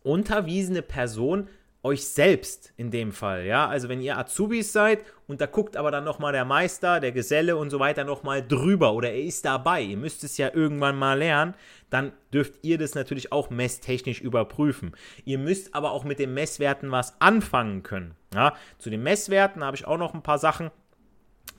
unterwiesene 0.03 0.81
Person 0.81 1.49
euch 1.85 2.07
selbst 2.07 2.73
in 2.77 2.89
dem 2.89 3.11
Fall, 3.11 3.45
ja, 3.45 3.67
also 3.67 3.89
wenn 3.89 4.01
ihr 4.01 4.17
Azubis 4.17 4.73
seid 4.73 5.01
und 5.27 5.39
da 5.39 5.45
guckt 5.45 5.77
aber 5.77 5.91
dann 5.91 6.03
nochmal 6.03 6.33
der 6.33 6.43
Meister, 6.43 6.99
der 6.99 7.11
Geselle 7.11 7.57
und 7.57 7.69
so 7.69 7.79
weiter 7.79 8.03
nochmal 8.03 8.45
drüber 8.45 8.93
oder 8.93 9.11
er 9.11 9.23
ist 9.23 9.45
dabei, 9.45 9.83
ihr 9.83 9.95
müsst 9.95 10.23
es 10.23 10.37
ja 10.37 10.49
irgendwann 10.51 10.97
mal 10.97 11.19
lernen, 11.19 11.53
dann 11.91 12.11
dürft 12.33 12.55
ihr 12.63 12.79
das 12.79 12.95
natürlich 12.95 13.31
auch 13.31 13.51
messtechnisch 13.51 14.19
überprüfen. 14.19 14.95
Ihr 15.25 15.37
müsst 15.37 15.75
aber 15.75 15.91
auch 15.91 16.03
mit 16.03 16.17
den 16.17 16.33
Messwerten 16.33 16.91
was 16.91 17.21
anfangen 17.21 17.83
können, 17.83 18.15
ja, 18.33 18.55
zu 18.79 18.89
den 18.89 19.03
Messwerten 19.03 19.63
habe 19.63 19.77
ich 19.77 19.85
auch 19.85 19.99
noch 19.99 20.15
ein 20.15 20.23
paar 20.23 20.39
Sachen, 20.39 20.71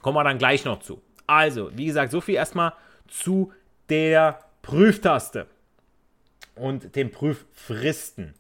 kommen 0.03 0.17
wir 0.17 0.25
dann 0.25 0.39
gleich 0.39 0.65
noch 0.65 0.81
zu. 0.81 1.01
Also, 1.29 1.71
wie 1.77 1.87
gesagt, 1.87 2.11
so 2.11 2.21
viel 2.21 2.35
erstmal 2.35 2.73
zu 3.07 3.53
der 3.89 4.41
Prüftaste 4.63 5.47
und 6.57 6.97
den 6.97 7.13
Prüffristen. 7.13 8.35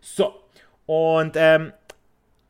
So, 0.00 0.34
und 0.88 1.32
ähm, 1.36 1.74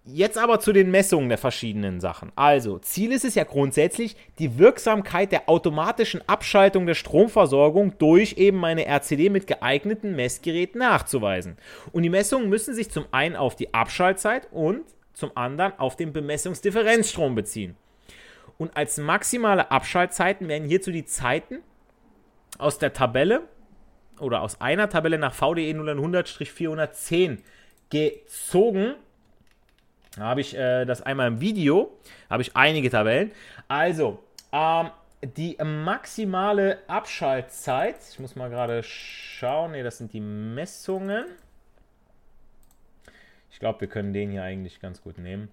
jetzt 0.04 0.38
aber 0.38 0.60
zu 0.60 0.72
den 0.72 0.92
Messungen 0.92 1.28
der 1.28 1.38
verschiedenen 1.38 2.00
Sachen. 2.00 2.30
Also, 2.36 2.78
Ziel 2.78 3.10
ist 3.10 3.24
es 3.24 3.34
ja 3.34 3.42
grundsätzlich, 3.42 4.14
die 4.38 4.58
Wirksamkeit 4.58 5.32
der 5.32 5.48
automatischen 5.48 6.22
Abschaltung 6.28 6.86
der 6.86 6.94
Stromversorgung 6.94 7.98
durch 7.98 8.34
eben 8.34 8.58
meine 8.58 8.86
RCD 8.86 9.28
mit 9.28 9.48
geeigneten 9.48 10.14
Messgeräten 10.14 10.78
nachzuweisen. 10.78 11.56
Und 11.90 12.04
die 12.04 12.10
Messungen 12.10 12.48
müssen 12.48 12.74
sich 12.74 12.92
zum 12.92 13.06
einen 13.10 13.34
auf 13.34 13.56
die 13.56 13.74
Abschaltzeit 13.74 14.46
und 14.52 14.82
zum 15.14 15.36
anderen 15.36 15.76
auf 15.76 15.96
den 15.96 16.12
Bemessungsdifferenzstrom 16.12 17.34
beziehen. 17.34 17.74
Und 18.56 18.76
als 18.76 18.98
maximale 18.98 19.72
Abschaltzeiten 19.72 20.46
werden 20.46 20.68
hierzu 20.68 20.92
die 20.92 21.04
Zeiten 21.04 21.58
aus 22.56 22.78
der 22.78 22.92
Tabelle 22.92 23.42
oder 24.20 24.42
aus 24.42 24.60
einer 24.60 24.88
Tabelle 24.88 25.18
nach 25.18 25.34
VDE 25.34 25.72
0100-410 25.72 27.38
gezogen. 27.90 28.94
Da 30.16 30.22
habe 30.22 30.40
ich 30.40 30.56
äh, 30.56 30.84
das 30.84 31.02
einmal 31.02 31.28
im 31.28 31.40
Video, 31.40 31.96
habe 32.28 32.42
ich 32.42 32.56
einige 32.56 32.90
Tabellen. 32.90 33.32
Also, 33.68 34.22
ähm, 34.52 34.90
die 35.22 35.56
maximale 35.62 36.78
Abschaltzeit, 36.86 37.96
ich 38.10 38.18
muss 38.18 38.36
mal 38.36 38.50
gerade 38.50 38.82
schauen, 38.82 39.72
ne, 39.72 39.82
das 39.82 39.98
sind 39.98 40.12
die 40.12 40.20
Messungen. 40.20 41.24
Ich 43.50 43.58
glaube, 43.58 43.80
wir 43.80 43.88
können 43.88 44.12
den 44.12 44.30
hier 44.30 44.44
eigentlich 44.44 44.80
ganz 44.80 45.02
gut 45.02 45.18
nehmen. 45.18 45.50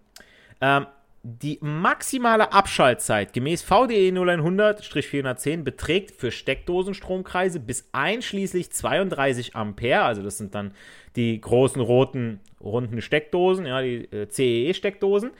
Ähm, 0.61 0.85
die 1.27 1.57
maximale 1.59 2.53
Abschaltzeit 2.53 3.33
gemäß 3.33 3.63
VDE 3.63 4.11
0100-410 4.11 5.63
beträgt 5.63 6.11
für 6.11 6.29
Steckdosenstromkreise 6.29 7.59
bis 7.59 7.89
einschließlich 7.93 8.71
32 8.71 9.55
Ampere, 9.55 10.03
also 10.03 10.21
das 10.21 10.37
sind 10.37 10.53
dann 10.53 10.75
die 11.15 11.41
großen 11.41 11.81
roten 11.81 12.41
runden 12.61 13.01
Steckdosen, 13.01 13.65
ja, 13.65 13.81
die 13.81 14.05
äh, 14.11 14.27
CEE-Steckdosen, 14.29 15.31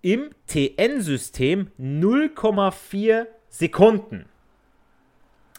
im 0.00 0.30
TN-System 0.48 1.70
0,4 1.80 3.26
Sekunden. 3.48 4.24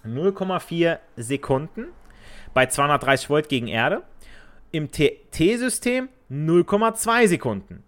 0,4 0.06 1.00
Sekunden 1.16 1.86
bei 2.54 2.66
230 2.66 3.30
Volt 3.30 3.48
gegen 3.48 3.70
Erde. 3.70 4.04
Im 4.72 4.92
TT-System 4.92 6.10
0,2 6.30 7.28
Sekunden. 7.28 7.84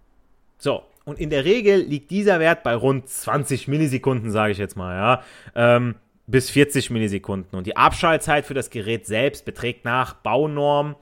So, 0.57 0.83
und 1.05 1.19
in 1.19 1.29
der 1.29 1.45
Regel 1.45 1.81
liegt 1.81 2.11
dieser 2.11 2.39
Wert 2.39 2.63
bei 2.63 2.75
rund 2.75 3.07
20 3.07 3.67
Millisekunden, 3.67 4.31
sage 4.31 4.51
ich 4.51 4.57
jetzt 4.57 4.75
mal, 4.75 4.95
ja. 4.95 5.23
Ähm, 5.55 5.95
bis 6.27 6.49
40 6.49 6.89
Millisekunden. 6.89 7.57
Und 7.57 7.67
die 7.67 7.77
Abschaltzeit 7.77 8.45
für 8.45 8.55
das 8.55 8.71
Gerät 8.71 9.05
selbst 9.05 9.45
beträgt 9.45 9.85
nach 9.85 10.15
Baunorm 10.15 10.95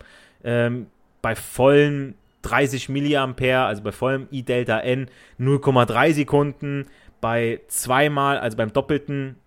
ähm, 0.43 0.87
bei 1.21 1.35
vollen 1.35 2.15
30 2.41 2.89
Milliampere, 2.89 3.63
also 3.63 3.81
bei 3.81 3.93
vollem 3.93 4.27
I-Delta 4.31 4.79
N, 4.79 5.09
0,3 5.39 6.13
Sekunden. 6.13 6.87
Bei 7.21 7.61
zweimal, 7.69 8.37
also 8.37 8.57
beim 8.57 8.73
doppelten, 8.73 9.37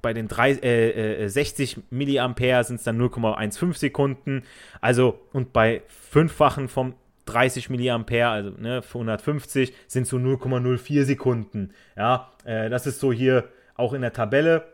bei 0.00 0.12
den 0.12 0.28
drei, 0.28 0.52
äh, 0.52 1.24
äh, 1.24 1.28
60 1.28 1.78
Milliampere 1.90 2.62
sind 2.62 2.76
es 2.76 2.84
dann 2.84 3.00
0,15 3.00 3.74
Sekunden. 3.74 4.44
Also, 4.80 5.18
und 5.32 5.52
bei 5.52 5.82
fünffachen 5.88 6.68
vom 6.68 6.94
30 7.26 7.70
Milliampere, 7.70 8.28
also 8.28 8.50
ne, 8.50 8.82
150, 8.86 9.72
sind 9.86 10.06
so 10.06 10.16
0,04 10.16 11.04
Sekunden. 11.04 11.72
Ja, 11.96 12.30
äh, 12.44 12.68
das 12.70 12.86
ist 12.86 13.00
so 13.00 13.12
hier 13.12 13.48
auch 13.76 13.92
in 13.92 14.02
der 14.02 14.12
Tabelle 14.12 14.64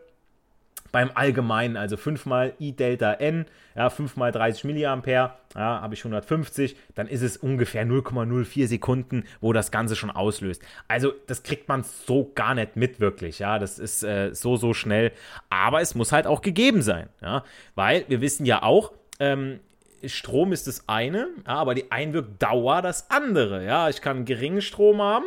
beim 0.91 1.11
Allgemeinen, 1.13 1.77
also 1.77 1.97
5 1.97 2.25
mal 2.25 2.53
I 2.59 2.73
Delta 2.73 3.13
N, 3.13 3.45
ja, 3.75 3.89
5 3.89 4.17
mal 4.17 4.31
30 4.31 4.65
Milliampere, 4.65 5.33
ja, 5.55 5.81
habe 5.81 5.93
ich 5.93 6.01
150, 6.01 6.75
dann 6.95 7.07
ist 7.07 7.21
es 7.21 7.37
ungefähr 7.37 7.85
0,04 7.85 8.67
Sekunden, 8.67 9.23
wo 9.39 9.53
das 9.53 9.71
Ganze 9.71 9.95
schon 9.95 10.11
auslöst. 10.11 10.61
Also 10.87 11.13
das 11.27 11.43
kriegt 11.43 11.69
man 11.69 11.83
so 11.83 12.31
gar 12.35 12.55
nicht 12.55 12.75
mit 12.75 12.99
wirklich, 12.99 13.39
ja, 13.39 13.59
das 13.59 13.79
ist 13.79 14.03
äh, 14.03 14.33
so, 14.33 14.57
so 14.57 14.73
schnell, 14.73 15.11
aber 15.49 15.81
es 15.81 15.95
muss 15.95 16.11
halt 16.11 16.27
auch 16.27 16.41
gegeben 16.41 16.81
sein, 16.81 17.07
ja, 17.21 17.43
weil 17.75 18.05
wir 18.09 18.21
wissen 18.21 18.45
ja 18.45 18.61
auch, 18.63 18.91
ähm, 19.19 19.59
Strom 20.05 20.53
ist 20.53 20.67
das 20.67 20.87
eine, 20.87 21.29
ja, 21.45 21.55
aber 21.55 21.75
die 21.75 21.91
Einwirkdauer 21.91 22.81
das 22.81 23.09
andere. 23.09 23.65
Ja, 23.65 23.89
ich 23.89 24.01
kann 24.01 24.25
geringen 24.25 24.61
Strom 24.61 25.01
haben, 25.01 25.25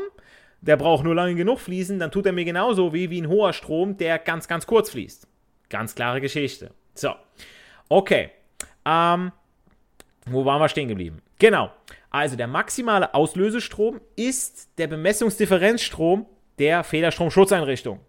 der 0.61 0.77
braucht 0.77 1.05
nur 1.05 1.15
lange 1.15 1.35
genug 1.35 1.61
fließen, 1.61 1.99
dann 1.99 2.11
tut 2.11 2.27
er 2.27 2.33
mir 2.33 2.45
genauso 2.45 2.93
weh 2.93 3.11
wie 3.11 3.21
ein 3.21 3.29
hoher 3.29 3.53
Strom, 3.53 3.97
der 3.97 4.19
ganz, 4.19 4.49
ganz 4.49 4.67
kurz 4.67 4.91
fließt. 4.91 5.27
Ganz 5.69 5.95
klare 5.95 6.21
Geschichte. 6.21 6.71
So, 6.95 7.15
okay. 7.89 8.31
Ähm, 8.85 9.33
wo 10.27 10.45
waren 10.45 10.61
wir 10.61 10.69
stehen 10.69 10.89
geblieben? 10.89 11.23
Genau. 11.39 11.71
Also 12.11 12.37
der 12.37 12.47
maximale 12.47 13.13
Auslösestrom 13.13 14.01
ist 14.17 14.69
der 14.79 14.87
Bemessungsdifferenzstrom 14.87 16.27
der 16.59 16.85
Federstromschutzeinrichtung. 16.85 18.01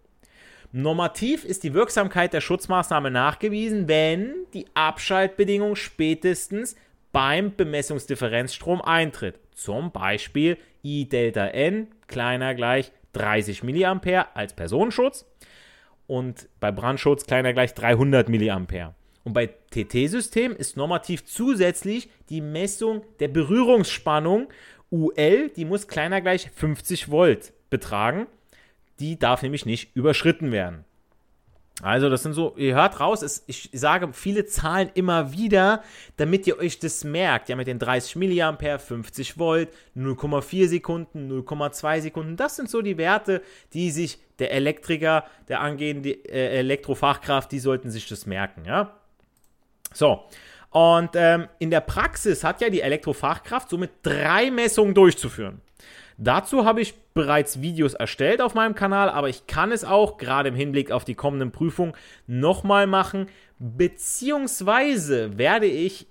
Normativ 0.78 1.46
ist 1.46 1.62
die 1.64 1.72
Wirksamkeit 1.72 2.34
der 2.34 2.42
Schutzmaßnahme 2.42 3.10
nachgewiesen, 3.10 3.88
wenn 3.88 4.34
die 4.52 4.66
Abschaltbedingung 4.74 5.74
spätestens 5.74 6.76
beim 7.12 7.56
Bemessungsdifferenzstrom 7.56 8.82
eintritt. 8.82 9.40
Zum 9.54 9.90
Beispiel 9.90 10.58
I 10.84 11.08
Delta 11.08 11.46
N 11.46 11.86
kleiner 12.08 12.54
gleich 12.54 12.92
30 13.14 13.62
mA 13.62 14.28
als 14.34 14.52
Personenschutz 14.52 15.24
und 16.06 16.46
bei 16.60 16.70
Brandschutz 16.72 17.24
kleiner 17.24 17.54
gleich 17.54 17.72
300 17.72 18.28
mA. 18.28 18.94
Und 19.24 19.32
bei 19.32 19.46
TT-System 19.46 20.54
ist 20.54 20.76
normativ 20.76 21.24
zusätzlich 21.24 22.10
die 22.28 22.42
Messung 22.42 23.00
der 23.18 23.28
Berührungsspannung 23.28 24.48
UL, 24.90 25.48
die 25.56 25.64
muss 25.64 25.88
kleiner 25.88 26.20
gleich 26.20 26.50
50 26.50 27.10
Volt 27.10 27.54
betragen 27.70 28.26
die 29.00 29.18
darf 29.18 29.42
nämlich 29.42 29.66
nicht 29.66 29.94
überschritten 29.94 30.52
werden. 30.52 30.84
Also, 31.82 32.08
das 32.08 32.22
sind 32.22 32.32
so, 32.32 32.54
ihr 32.56 32.74
hört 32.74 33.00
raus, 33.00 33.20
es, 33.20 33.44
ich 33.46 33.68
sage 33.74 34.08
viele 34.12 34.46
Zahlen 34.46 34.90
immer 34.94 35.32
wieder, 35.32 35.82
damit 36.16 36.46
ihr 36.46 36.58
euch 36.58 36.78
das 36.78 37.04
merkt. 37.04 37.50
Ja, 37.50 37.56
mit 37.56 37.66
den 37.66 37.78
30 37.78 38.16
mA, 38.16 38.78
50 38.78 39.38
Volt, 39.38 39.68
0,4 39.94 40.68
Sekunden, 40.68 41.30
0,2 41.30 42.00
Sekunden. 42.00 42.36
Das 42.38 42.56
sind 42.56 42.70
so 42.70 42.80
die 42.80 42.96
Werte, 42.96 43.42
die 43.74 43.90
sich 43.90 44.18
der 44.38 44.52
Elektriker, 44.52 45.24
der 45.48 45.60
angehende 45.60 46.12
äh, 46.12 46.58
Elektrofachkraft, 46.58 47.52
die 47.52 47.58
sollten 47.58 47.90
sich 47.90 48.08
das 48.08 48.24
merken. 48.24 48.64
Ja, 48.64 48.96
so. 49.92 50.24
Und 50.70 51.10
ähm, 51.14 51.48
in 51.58 51.70
der 51.70 51.80
Praxis 51.80 52.42
hat 52.42 52.62
ja 52.62 52.70
die 52.70 52.80
Elektrofachkraft 52.80 53.68
somit 53.68 53.90
drei 54.02 54.50
Messungen 54.50 54.94
durchzuführen. 54.94 55.60
Dazu 56.18 56.64
habe 56.64 56.80
ich 56.80 56.94
bereits 57.12 57.60
Videos 57.60 57.94
erstellt 57.94 58.40
auf 58.40 58.54
meinem 58.54 58.74
Kanal, 58.74 59.10
aber 59.10 59.28
ich 59.28 59.46
kann 59.46 59.72
es 59.72 59.84
auch, 59.84 60.16
gerade 60.16 60.48
im 60.48 60.54
Hinblick 60.54 60.90
auf 60.90 61.04
die 61.04 61.14
kommenden 61.14 61.52
Prüfungen, 61.52 61.94
nochmal 62.26 62.86
machen. 62.86 63.28
Beziehungsweise 63.58 65.36
werde 65.38 65.66
ich 65.66 66.06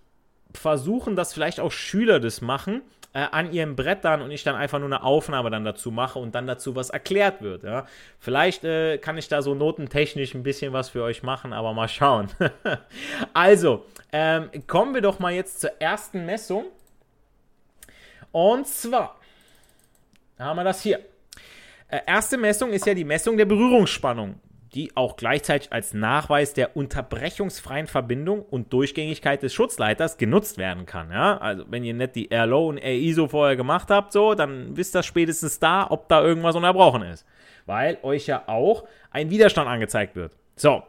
versuchen, 0.54 1.16
dass 1.16 1.34
vielleicht 1.34 1.60
auch 1.60 1.72
Schüler 1.72 2.20
das 2.20 2.42
machen 2.42 2.82
äh, 3.14 3.26
an 3.32 3.52
ihren 3.52 3.76
Brettern 3.76 4.22
und 4.22 4.30
ich 4.32 4.44
dann 4.44 4.56
einfach 4.56 4.78
nur 4.80 4.88
eine 4.88 5.04
Aufnahme 5.04 5.50
dann 5.50 5.64
dazu 5.64 5.90
mache 5.92 6.20
und 6.20 6.36
dann 6.36 6.48
dazu 6.48 6.76
was 6.76 6.90
erklärt 6.92 7.42
wird. 7.42 7.64
Ja. 7.64 7.86
Vielleicht 8.20 8.64
äh, 8.64 8.98
kann 8.98 9.18
ich 9.18 9.28
da 9.28 9.42
so 9.42 9.56
notentechnisch 9.56 10.36
ein 10.36 10.44
bisschen 10.44 10.74
was 10.74 10.90
für 10.90 11.02
euch 11.02 11.24
machen, 11.24 11.54
aber 11.54 11.74
mal 11.74 11.88
schauen. 11.88 12.28
also, 13.34 13.86
ähm, 14.12 14.50
kommen 14.68 14.94
wir 14.94 15.02
doch 15.02 15.20
mal 15.20 15.34
jetzt 15.34 15.62
zur 15.62 15.72
ersten 15.80 16.26
Messung. 16.26 16.66
Und 18.32 18.68
zwar 18.68 19.18
da 20.38 20.46
haben 20.46 20.58
wir 20.58 20.64
das 20.64 20.82
hier. 20.82 21.00
Äh, 21.88 22.00
erste 22.08 22.38
Messung 22.38 22.72
ist 22.72 22.86
ja 22.86 22.94
die 22.94 23.04
Messung 23.04 23.38
der 23.38 23.46
Berührungsspannung, 23.46 24.40
die 24.74 24.96
auch 24.96 25.16
gleichzeitig 25.16 25.72
als 25.72 25.94
Nachweis 25.94 26.54
der 26.54 26.76
unterbrechungsfreien 26.76 27.88
Verbindung 27.88 28.42
und 28.42 28.74
Durchgängigkeit 28.74 29.42
des 29.44 29.54
Schutzleiters 29.54 30.18
genutzt 30.18 30.58
werden 30.58 30.86
kann. 30.86 31.12
Ja? 31.12 31.38
Also 31.38 31.66
wenn 31.70 31.84
ihr 31.84 31.94
nicht 31.94 32.16
die 32.16 32.30
RLO 32.34 32.70
und 32.70 32.78
RISO 32.80 33.28
vorher 33.28 33.56
gemacht 33.56 33.90
habt, 33.90 34.12
so, 34.12 34.34
dann 34.34 34.76
wisst 34.76 34.96
ihr 34.96 35.04
spätestens 35.04 35.60
da, 35.60 35.88
ob 35.90 36.10
da 36.10 36.24
irgendwas 36.24 36.56
unterbrochen 36.56 37.04
ist. 37.04 37.26
Weil 37.66 37.98
euch 38.04 38.28
ja 38.28 38.44
auch 38.48 38.86
ein 39.12 39.30
Widerstand 39.30 39.70
angezeigt 39.70 40.16
wird. 40.16 40.34
So, 40.56 40.84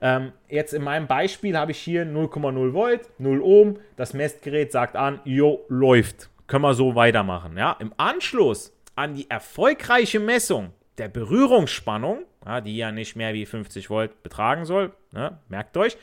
ähm, 0.00 0.32
jetzt 0.48 0.74
in 0.74 0.82
meinem 0.82 1.06
Beispiel 1.06 1.56
habe 1.56 1.70
ich 1.70 1.78
hier 1.78 2.04
0,0 2.04 2.72
Volt, 2.74 3.08
0 3.18 3.40
Ohm. 3.40 3.78
Das 3.96 4.12
Messgerät 4.12 4.72
sagt 4.72 4.96
an, 4.96 5.20
jo, 5.24 5.64
läuft. 5.68 6.28
können 6.48 6.62
wir 6.64 6.74
so 6.74 6.94
weitermachen. 6.96 7.56
Ja? 7.56 7.76
Im 7.78 7.94
Anschluss 7.96 8.76
an 8.94 9.14
die 9.14 9.30
erfolgreiche 9.30 10.20
Messung 10.20 10.72
der 10.98 11.08
Berührungsspannung, 11.08 12.24
die 12.64 12.76
ja 12.76 12.92
nicht 12.92 13.16
mehr 13.16 13.34
wie 13.34 13.46
50 13.46 13.88
Volt 13.88 14.22
betragen 14.22 14.64
soll, 14.64 14.92
ne, 15.12 15.38
merkt 15.48 15.76
euch, 15.76 15.96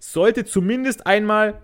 sollte 0.00 0.44
zumindest 0.44 1.06
einmal 1.06 1.62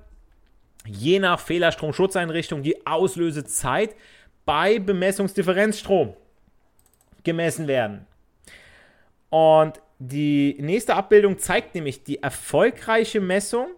je 0.86 1.18
nach 1.18 1.40
Fehlerstromschutzeinrichtung 1.40 2.62
die 2.62 2.86
Auslösezeit 2.86 3.96
bei 4.44 4.78
Bemessungsdifferenzstrom 4.78 6.14
gemessen 7.24 7.66
werden. 7.66 8.06
Und 9.28 9.80
die 9.98 10.56
nächste 10.60 10.94
Abbildung 10.94 11.38
zeigt 11.38 11.74
nämlich 11.74 12.04
die 12.04 12.22
erfolgreiche 12.22 13.20
Messung 13.20 13.68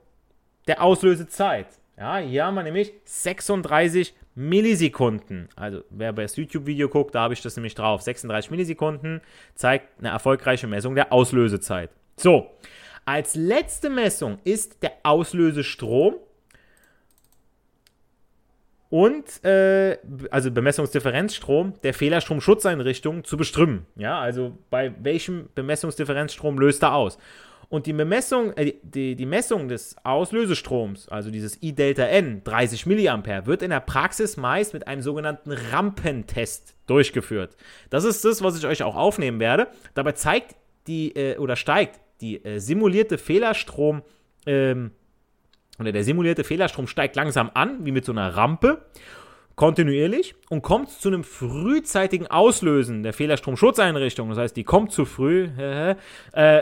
der 0.68 0.82
Auslösezeit. 0.82 1.66
Ja, 2.00 2.16
hier 2.16 2.46
haben 2.46 2.54
wir 2.54 2.62
nämlich 2.62 2.94
36 3.04 4.14
Millisekunden. 4.34 5.50
Also 5.54 5.84
wer 5.90 6.14
bei 6.14 6.22
das 6.22 6.34
YouTube-Video 6.34 6.88
guckt, 6.88 7.14
da 7.14 7.20
habe 7.20 7.34
ich 7.34 7.42
das 7.42 7.56
nämlich 7.56 7.74
drauf. 7.74 8.00
36 8.00 8.50
Millisekunden 8.50 9.20
zeigt 9.54 9.98
eine 9.98 10.08
erfolgreiche 10.08 10.66
Messung 10.66 10.94
der 10.94 11.12
Auslösezeit. 11.12 11.90
So, 12.16 12.50
als 13.04 13.34
letzte 13.34 13.90
Messung 13.90 14.38
ist 14.44 14.82
der 14.82 14.92
Auslösestrom 15.02 16.14
und 18.88 19.44
äh, 19.44 19.98
also 20.30 20.50
Bemessungsdifferenzstrom 20.50 21.74
der 21.82 21.92
Fehlerstromschutzeinrichtung 21.92 23.24
zu 23.24 23.36
bestimmen. 23.36 23.86
Ja, 23.96 24.18
also 24.18 24.56
bei 24.70 24.94
welchem 25.02 25.50
Bemessungsdifferenzstrom 25.54 26.58
löst 26.58 26.82
er 26.82 26.94
aus? 26.94 27.18
Und 27.70 27.87
die 27.87 27.92
Bemessung, 27.92 28.52
äh, 28.56 28.74
die, 28.83 29.14
die 29.14 29.26
Messung 29.26 29.68
des 29.68 29.96
Auslösestroms, 30.02 31.09
also 31.09 31.30
dieses 31.30 31.62
I 31.62 31.72
Delta 31.72 32.02
N, 32.02 32.42
30 32.42 32.85
mA, 32.85 33.46
wird 33.46 33.62
in 33.62 33.70
der 33.70 33.78
Praxis 33.78 34.37
meist 34.37 34.74
mit 34.74 34.88
einem 34.88 35.02
sogenannten 35.02 35.52
Rampentest 35.52 36.74
durchgeführt. 36.87 37.56
Das 37.88 38.02
ist 38.02 38.24
das, 38.24 38.42
was 38.42 38.59
ich 38.59 38.66
euch 38.66 38.83
auch 38.83 38.96
aufnehmen 38.96 39.38
werde. 39.38 39.68
Dabei 39.94 40.12
zeigt 40.12 40.56
die 40.88 41.14
äh, 41.14 41.38
oder 41.38 41.54
steigt 41.54 42.00
die 42.20 42.44
äh, 42.44 42.59
simulierte 42.59 43.18
Fehlerstrom 43.18 44.02
ähm, 44.46 44.90
oder 45.78 45.92
der 45.92 46.02
simulierte 46.02 46.42
Fehlerstrom 46.42 46.88
steigt 46.88 47.14
langsam 47.14 47.52
an, 47.54 47.87
wie 47.87 47.92
mit 47.92 48.04
so 48.04 48.11
einer 48.11 48.37
Rampe, 48.37 48.85
kontinuierlich 49.56 50.34
und 50.48 50.62
kommt 50.62 50.90
zu 50.90 51.08
einem 51.08 51.24
frühzeitigen 51.24 52.26
Auslösen 52.26 53.02
der 53.02 53.12
Fehlerstromschutzeinrichtung. 53.12 54.30
Das 54.30 54.38
heißt, 54.38 54.56
die 54.56 54.64
kommt 54.64 54.92
zu 54.92 55.04
früh, 55.04 55.48
äh, 55.58 55.96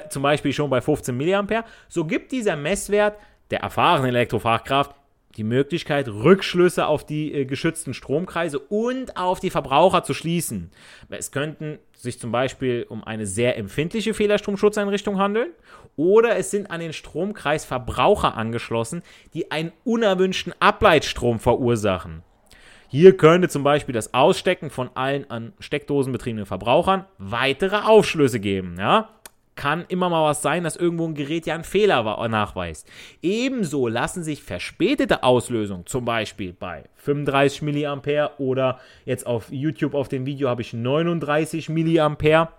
zum 0.09 0.23
Beispiel 0.23 0.53
schon 0.53 0.71
bei 0.71 0.81
15 0.81 1.17
mA. 1.17 1.65
So 1.89 2.05
gibt 2.05 2.33
dieser 2.33 2.57
Messwert 2.57 3.17
der 3.51 3.61
erfahrenen 3.61 4.09
Elektrofachkraft 4.09 4.95
die 5.37 5.45
Möglichkeit, 5.45 6.09
Rückschlüsse 6.09 6.87
auf 6.87 7.07
die 7.07 7.33
äh, 7.33 7.45
geschützten 7.45 7.95
Stromkreise 7.95 8.59
und 8.59 9.17
auf 9.17 9.41
die 9.41 9.51
Verbraucher 9.51 10.03
zu 10.03 10.13
schließen. 10.13 10.71
Es 11.09 11.31
könnten 11.31 11.79
sich 11.95 12.19
zum 12.19 12.33
Beispiel 12.33 12.85
um 12.89 13.05
eine 13.05 13.27
sehr 13.27 13.57
empfindliche 13.57 14.15
Fehlerstromschutzeinrichtung 14.15 15.19
handeln 15.19 15.51
oder 15.97 16.37
es 16.37 16.51
sind 16.51 16.71
an 16.71 16.81
den 16.81 16.93
Stromkreis 16.93 17.65
Verbraucher 17.65 18.37
angeschlossen, 18.37 19.03
die 19.35 19.51
einen 19.51 19.73
unerwünschten 19.85 20.55
Ableitstrom 20.61 21.39
verursachen. 21.39 22.23
Hier 22.91 23.17
könnte 23.17 23.49
zum 23.49 23.63
Beispiel 23.63 23.93
das 23.93 24.15
Ausstecken 24.15 24.71
von 24.71 24.91
allen 24.95 25.31
an 25.31 25.53
Steckdosen 25.61 26.13
betriebenen 26.13 26.47
Verbrauchern 26.47 27.05
weitere 27.19 27.77
Aufschlüsse 27.77 28.41
geben. 28.41 28.77
Ja? 28.79 29.11
kann 29.59 29.85
immer 29.89 30.09
mal 30.09 30.25
was 30.25 30.41
sein, 30.41 30.63
dass 30.63 30.77
irgendwo 30.77 31.05
ein 31.07 31.15
Gerät 31.15 31.45
ja 31.45 31.55
einen 31.55 31.65
Fehler 31.65 32.29
nachweist. 32.29 32.89
Ebenso 33.23 33.89
lassen 33.89 34.23
sich 34.23 34.43
verspätete 34.43 35.25
Auslösungen, 35.25 35.85
zum 35.85 36.05
Beispiel 36.05 36.53
bei 36.53 36.85
35 36.95 37.63
mA 37.63 38.31
oder 38.39 38.79
jetzt 39.05 39.27
auf 39.27 39.51
YouTube 39.51 39.95
auf 39.95 40.09
dem 40.09 40.27
Video 40.27 40.49
habe 40.49 40.63
ich 40.63 40.73
39 40.73 41.69
mA, 41.71 42.53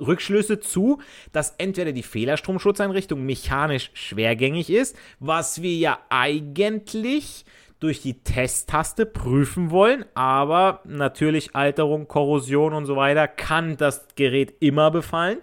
Rückschlüsse 0.00 0.60
zu, 0.60 1.00
dass 1.32 1.54
entweder 1.58 1.92
die 1.92 2.02
Fehlerstromschutzeinrichtung 2.02 3.24
mechanisch 3.24 3.90
schwergängig 3.92 4.70
ist, 4.70 4.96
was 5.20 5.62
wir 5.62 5.74
ja 5.74 5.98
eigentlich 6.08 7.44
durch 7.80 8.02
die 8.02 8.22
Testtaste 8.22 9.06
prüfen 9.06 9.70
wollen, 9.70 10.04
aber 10.14 10.80
natürlich 10.84 11.54
Alterung, 11.54 12.08
Korrosion 12.08 12.72
und 12.72 12.86
so 12.86 12.96
weiter 12.96 13.28
kann 13.28 13.76
das 13.76 14.08
Gerät 14.16 14.54
immer 14.60 14.90
befallen 14.90 15.38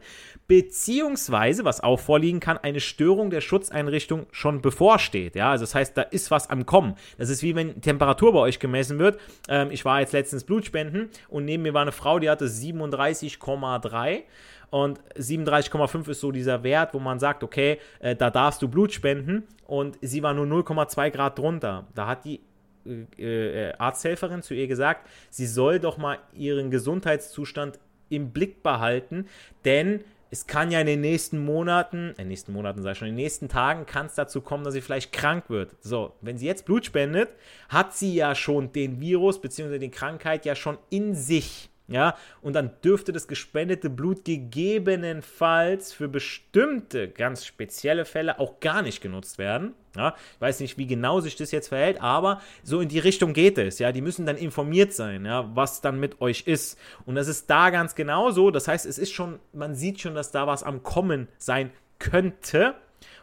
beziehungsweise, 0.48 1.66
was 1.66 1.82
auch 1.82 2.00
vorliegen 2.00 2.40
kann, 2.40 2.58
eine 2.58 2.80
Störung 2.80 3.30
der 3.30 3.42
Schutzeinrichtung 3.42 4.28
schon 4.32 4.62
bevorsteht. 4.62 5.36
Ja, 5.36 5.52
also 5.52 5.64
das 5.64 5.74
heißt, 5.74 5.98
da 5.98 6.04
ist 6.04 6.30
was 6.30 6.50
am 6.50 6.66
Kommen. 6.66 6.96
Das 7.18 7.30
ist 7.30 7.42
wie 7.42 7.56
wenn 7.56 7.82
Temperatur 7.82 8.34
bei 8.34 8.40
euch 8.40 8.60
gemessen 8.60 9.00
wird. 9.00 9.20
Ähm, 9.50 9.72
ich 9.72 9.86
war 9.86 10.02
jetzt 10.02 10.14
letztens 10.14 10.44
Blutspenden 10.44 11.10
und 11.30 11.46
neben 11.46 11.64
mir 11.64 11.74
war 11.74 11.82
eine 11.82 11.92
Frau, 11.92 12.20
die 12.20 12.30
hatte 12.30 12.46
37,3 12.46 14.24
und 14.70 15.00
37,5 15.18 16.10
ist 16.10 16.20
so 16.20 16.32
dieser 16.32 16.64
Wert, 16.64 16.94
wo 16.94 17.00
man 17.00 17.20
sagt, 17.20 17.44
okay, 17.44 17.80
äh, 18.00 18.16
da 18.16 18.30
darfst 18.30 18.62
du 18.62 18.68
Blut 18.68 18.92
spenden 18.94 19.44
und 19.66 19.98
sie 20.02 20.22
war 20.22 20.34
nur 20.34 20.46
0,2 20.46 21.12
Grad 21.12 21.40
drunter. 21.40 21.88
Da 21.96 22.08
hat 22.08 22.26
die 22.26 22.42
äh, 22.86 23.70
äh, 23.70 23.74
Arzthelferin 23.78 24.42
zu 24.42 24.54
ihr 24.54 24.68
gesagt, 24.68 25.08
sie 25.30 25.48
soll 25.48 25.80
doch 25.80 25.98
mal 25.98 26.20
ihren 26.34 26.72
Gesundheitszustand 26.72 27.80
im 28.10 28.32
Blick 28.32 28.62
behalten, 28.62 29.28
denn 29.64 30.04
es 30.32 30.48
kann 30.48 30.72
ja 30.72 30.80
in 30.82 30.88
den 30.88 31.02
nächsten 31.02 31.44
Monaten, 31.44 32.10
in 32.10 32.16
den 32.16 32.28
nächsten 32.30 32.54
Monaten 32.54 32.82
sei 32.82 32.94
schon, 32.94 33.08
in 33.08 33.16
den 33.16 33.24
nächsten 33.24 33.48
Tagen 33.48 33.86
kann 33.86 34.08
es 34.08 34.16
dazu 34.16 34.42
kommen, 34.42 34.64
dass 34.64 34.74
sie 34.74 34.82
vielleicht 34.82 35.12
krank 35.12 35.50
wird. 35.50 35.76
So, 35.82 36.14
wenn 36.22 36.38
sie 36.38 36.46
jetzt 36.46 36.66
Blut 36.66 36.86
spendet, 36.86 37.30
hat 37.70 37.96
sie 37.96 38.16
ja 38.16 38.36
schon 38.36 38.72
den 38.72 39.00
Virus 39.00 39.40
bzw. 39.40 39.80
die 39.80 39.92
Krankheit 39.92 40.46
ja 40.46 40.56
schon 40.56 40.78
in 40.90 41.16
sich. 41.16 41.70
Ja, 41.88 42.16
und 42.42 42.54
dann 42.54 42.72
dürfte 42.84 43.12
das 43.12 43.28
gespendete 43.28 43.92
Blut 43.92 44.26
gegebenenfalls 44.26 45.94
für 45.94 46.08
bestimmte 46.08 47.10
ganz 47.10 47.46
spezielle 47.46 48.06
Fälle 48.06 48.40
auch 48.40 48.60
gar 48.60 48.82
nicht 48.82 49.02
genutzt 49.02 49.38
werden. 49.38 49.76
Ja, 49.96 50.16
ich 50.34 50.42
weiß 50.42 50.60
nicht, 50.62 50.80
wie 50.80 50.88
genau 50.88 51.20
sich 51.20 51.36
das 51.36 51.52
jetzt 51.52 51.68
verhält, 51.68 52.02
aber 52.02 52.42
so 52.64 52.82
in 52.82 52.90
die 52.90 53.00
Richtung 53.00 53.34
geht 53.34 53.60
es. 53.60 53.78
Ja, 53.78 53.92
die 53.92 54.02
müssen 54.02 54.26
dann 54.26 54.36
informiert 54.36 54.94
sein, 54.94 55.26
ja, 55.26 55.50
was 55.56 55.82
dann 55.82 56.00
mit 56.00 56.22
euch 56.22 56.48
ist. 56.48 56.80
Und 57.06 57.16
das 57.16 57.28
ist 57.28 57.50
da 57.52 57.70
ganz 57.70 57.94
genauso. 57.94 58.50
Das 58.50 58.68
heißt, 58.68 58.88
es 58.88 58.98
ist 58.98 59.14
schon, 59.14 59.40
man 59.54 59.76
sieht 59.76 60.02
schon, 60.02 60.16
dass 60.16 60.32
da 60.32 60.48
was 60.48 60.64
am 60.64 60.82
Kommen 60.82 61.28
sein 61.38 61.70
könnte. 62.00 62.74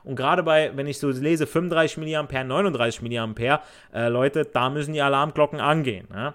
Und 0.05 0.17
gerade 0.17 0.45
bei, 0.45 0.77
wenn 0.77 0.87
ich 0.87 0.99
so 0.99 1.11
lese, 1.11 1.47
35 1.47 1.99
mA, 1.99 2.45
39 2.45 3.03
mA, 3.03 3.63
äh, 3.93 4.09
Leute, 4.09 4.45
da 4.45 4.71
müssen 4.71 4.95
die 4.95 5.03
Alarmglocken 5.03 5.61
angehen. 5.61 6.07
Ja. 6.13 6.35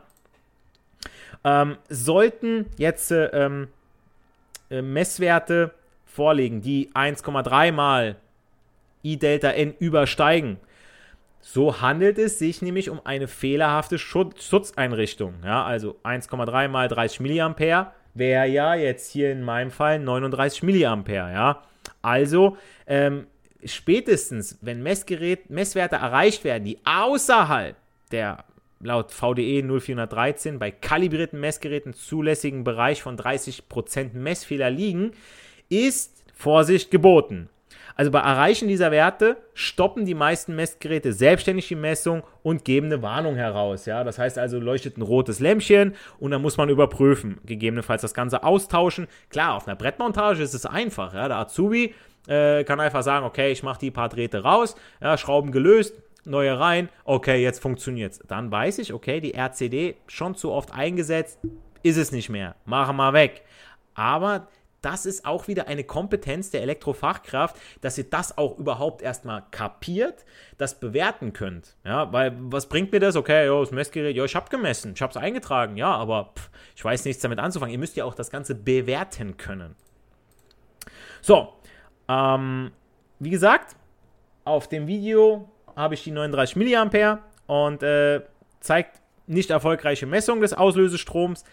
Ähm, 1.43 1.78
sollten 1.89 2.65
jetzt 2.78 3.12
äh, 3.12 3.28
ähm, 3.28 3.67
äh, 4.69 4.82
Messwerte 4.82 5.71
vorliegen, 6.06 6.62
die 6.62 6.89
1,3 6.93 7.71
mal 7.71 8.15
I 9.04 9.17
Delta 9.17 9.52
N 9.52 9.73
übersteigen, 9.80 10.58
so 11.39 11.82
handelt 11.82 12.17
es 12.17 12.39
sich 12.39 12.62
nämlich 12.62 12.89
um 12.89 13.00
eine 13.06 13.28
fehlerhafte 13.28 13.97
Schutz 13.97 14.45
Schutzeinrichtung. 14.50 15.36
Ja, 15.45 15.63
also 15.63 15.97
1,3 16.04 16.67
mal 16.67 16.88
30 16.89 17.21
mA 17.21 17.93
wäre 18.13 18.47
ja 18.47 18.76
jetzt 18.76 19.12
hier 19.12 19.32
in 19.32 19.43
meinem 19.43 19.71
Fall 19.71 20.00
39 20.00 20.63
mA. 20.63 21.04
Ja, 21.08 21.63
also 22.02 22.58
ähm, 22.86 23.28
spätestens, 23.63 24.58
wenn 24.62 24.84
Messgerät, 24.84 25.50
Messwerte 25.50 25.97
erreicht 25.97 26.43
werden, 26.43 26.65
die 26.65 26.80
außerhalb 26.84 27.76
der 28.12 28.43
laut 28.80 29.12
VDE 29.12 29.63
0413 29.63 30.60
bei 30.60 30.72
kalibrierten 30.72 31.40
Messgeräten 31.40 31.94
zulässigen 31.94 32.63
Bereich 32.63 33.02
von 33.02 33.18
30% 33.18 34.13
Messfehler 34.13 34.70
liegen, 34.70 35.12
ist 35.70 36.24
Vorsicht 36.34 36.92
geboten. 36.92 37.50
Also 37.98 38.12
bei 38.12 38.20
Erreichen 38.20 38.68
dieser 38.68 38.92
Werte 38.92 39.38
stoppen 39.56 40.06
die 40.06 40.13
meisten 40.13 40.56
Messgeräte 40.56 41.13
selbstständig 41.13 41.68
die 41.68 41.76
Messung 41.76 42.22
und 42.44 42.63
geben 42.63 42.86
eine 42.88 43.02
Warnung 43.02 43.36
heraus. 43.36 43.88
Ja? 43.88 44.04
Das 44.04 44.20
heißt 44.20 44.38
also, 44.38 44.60
leuchtet 44.60 44.98
ein 44.98 45.02
rotes 45.02 45.40
Lämpchen 45.40 45.96
und 46.20 46.30
dann 46.30 46.44
muss 46.44 46.58
man 46.58 46.70
überprüfen. 46.70 47.40
Gegebenenfalls 47.44 48.04
das 48.04 48.13
Ganze 48.13 48.44
austauschen. 48.44 49.08
Klar, 49.30 49.56
auf 49.56 49.68
einer 49.68 49.76
Brettmontage 49.76 50.44
ist 50.44 50.54
es 50.54 50.68
einfach. 50.68 51.16
Ja? 51.16 51.28
Der 51.28 51.38
Azubi 51.38 51.96
äh, 52.28 52.63
kann 52.66 52.80
einfach 52.80 53.02
sagen, 53.02 53.26
okay, 53.26 53.52
ich 53.52 53.63
mache 53.63 53.80
die 53.80 53.90
paar 53.90 54.10
Drähte 54.10 54.44
raus, 54.44 54.76
ja, 55.02 55.18
Schrauben 55.18 55.52
gelöst, 55.52 55.96
neue 56.28 56.60
rein, 56.60 56.90
okay, 57.04 57.42
jetzt 57.42 57.62
funktioniert 57.62 58.13
es. 58.13 58.20
Dann 58.28 58.52
weiß 58.52 58.80
ich, 58.80 58.94
okay, 58.94 59.20
die 59.20 59.34
RCD 59.34 59.96
schon 60.08 60.36
zu 60.36 60.52
oft 60.52 60.74
eingesetzt, 60.74 61.40
ist 61.84 61.98
es 61.98 62.12
nicht 62.12 62.30
mehr. 62.30 62.56
Mache 62.66 62.94
mal 62.94 63.13
weg. 63.13 63.44
Aber 63.94 64.48
das 64.82 65.06
ist 65.06 65.26
auch 65.26 65.48
wieder 65.48 65.68
eine 65.68 65.84
Kompetenz 65.84 66.52
der 66.52 66.62
Elektrofachkraft, 66.62 67.56
dass 67.82 67.98
ihr 67.98 68.04
das 68.10 68.38
auch 68.38 68.58
überhaupt 68.58 69.02
erstmal 69.02 69.44
kapiert, 69.52 70.24
das 70.58 70.80
bewerten 70.80 71.34
könnt. 71.34 71.76
Ja, 71.84 72.12
weil 72.13 72.34
was 72.40 72.70
bringt 72.70 72.92
mir 72.92 73.00
das? 73.00 73.16
Okay, 73.16 73.48
jo, 73.48 73.62
das 73.62 73.72
Messgerät, 73.72 74.16
ja, 74.16 74.24
ich 74.24 74.36
habe 74.36 74.50
gemessen, 74.50 74.94
ich 74.96 75.02
habe 75.02 75.12
es 75.12 75.18
eingetragen, 75.18 75.78
ja, 75.78 75.94
aber 75.94 76.32
pff, 76.36 76.50
ich 76.76 76.86
weiß 76.86 77.06
nichts 77.06 77.22
damit 77.22 77.40
anzufangen. 77.40 77.74
Ihr 77.74 77.80
müsst 77.80 77.98
ja 77.98 78.06
auch 78.06 78.16
das 78.16 78.30
Ganze 78.30 78.54
bewerten 78.56 79.38
können. 79.38 79.76
So, 81.22 81.54
ähm, 82.08 82.72
wie 83.20 83.32
gesagt, 83.32 83.76
auf 84.46 84.70
dem 84.70 84.88
Video 84.88 85.50
habe 85.78 85.94
ich 85.94 86.04
die 86.04 86.12
39 86.12 86.56
mA 86.58 87.20
und 87.46 87.84
äh, 87.84 88.22
zeigt 88.60 89.00
nicht 89.28 89.52
erfolgreiche 89.52 90.06
Messung 90.06 90.42
des 90.42 90.54
Auslösestroms 90.54 91.46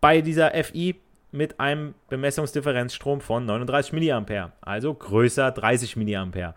bei 0.00 0.20
dieser 0.20 0.52
FI 0.62 1.00
mit 1.32 1.58
einem 1.58 1.94
Bemessungsdifferenzstrom 2.08 3.20
von 3.20 3.44
39 3.46 3.92
mA, 3.92 4.52
also 4.60 4.94
größer 4.94 5.50
30 5.50 5.96
mA. 5.96 6.54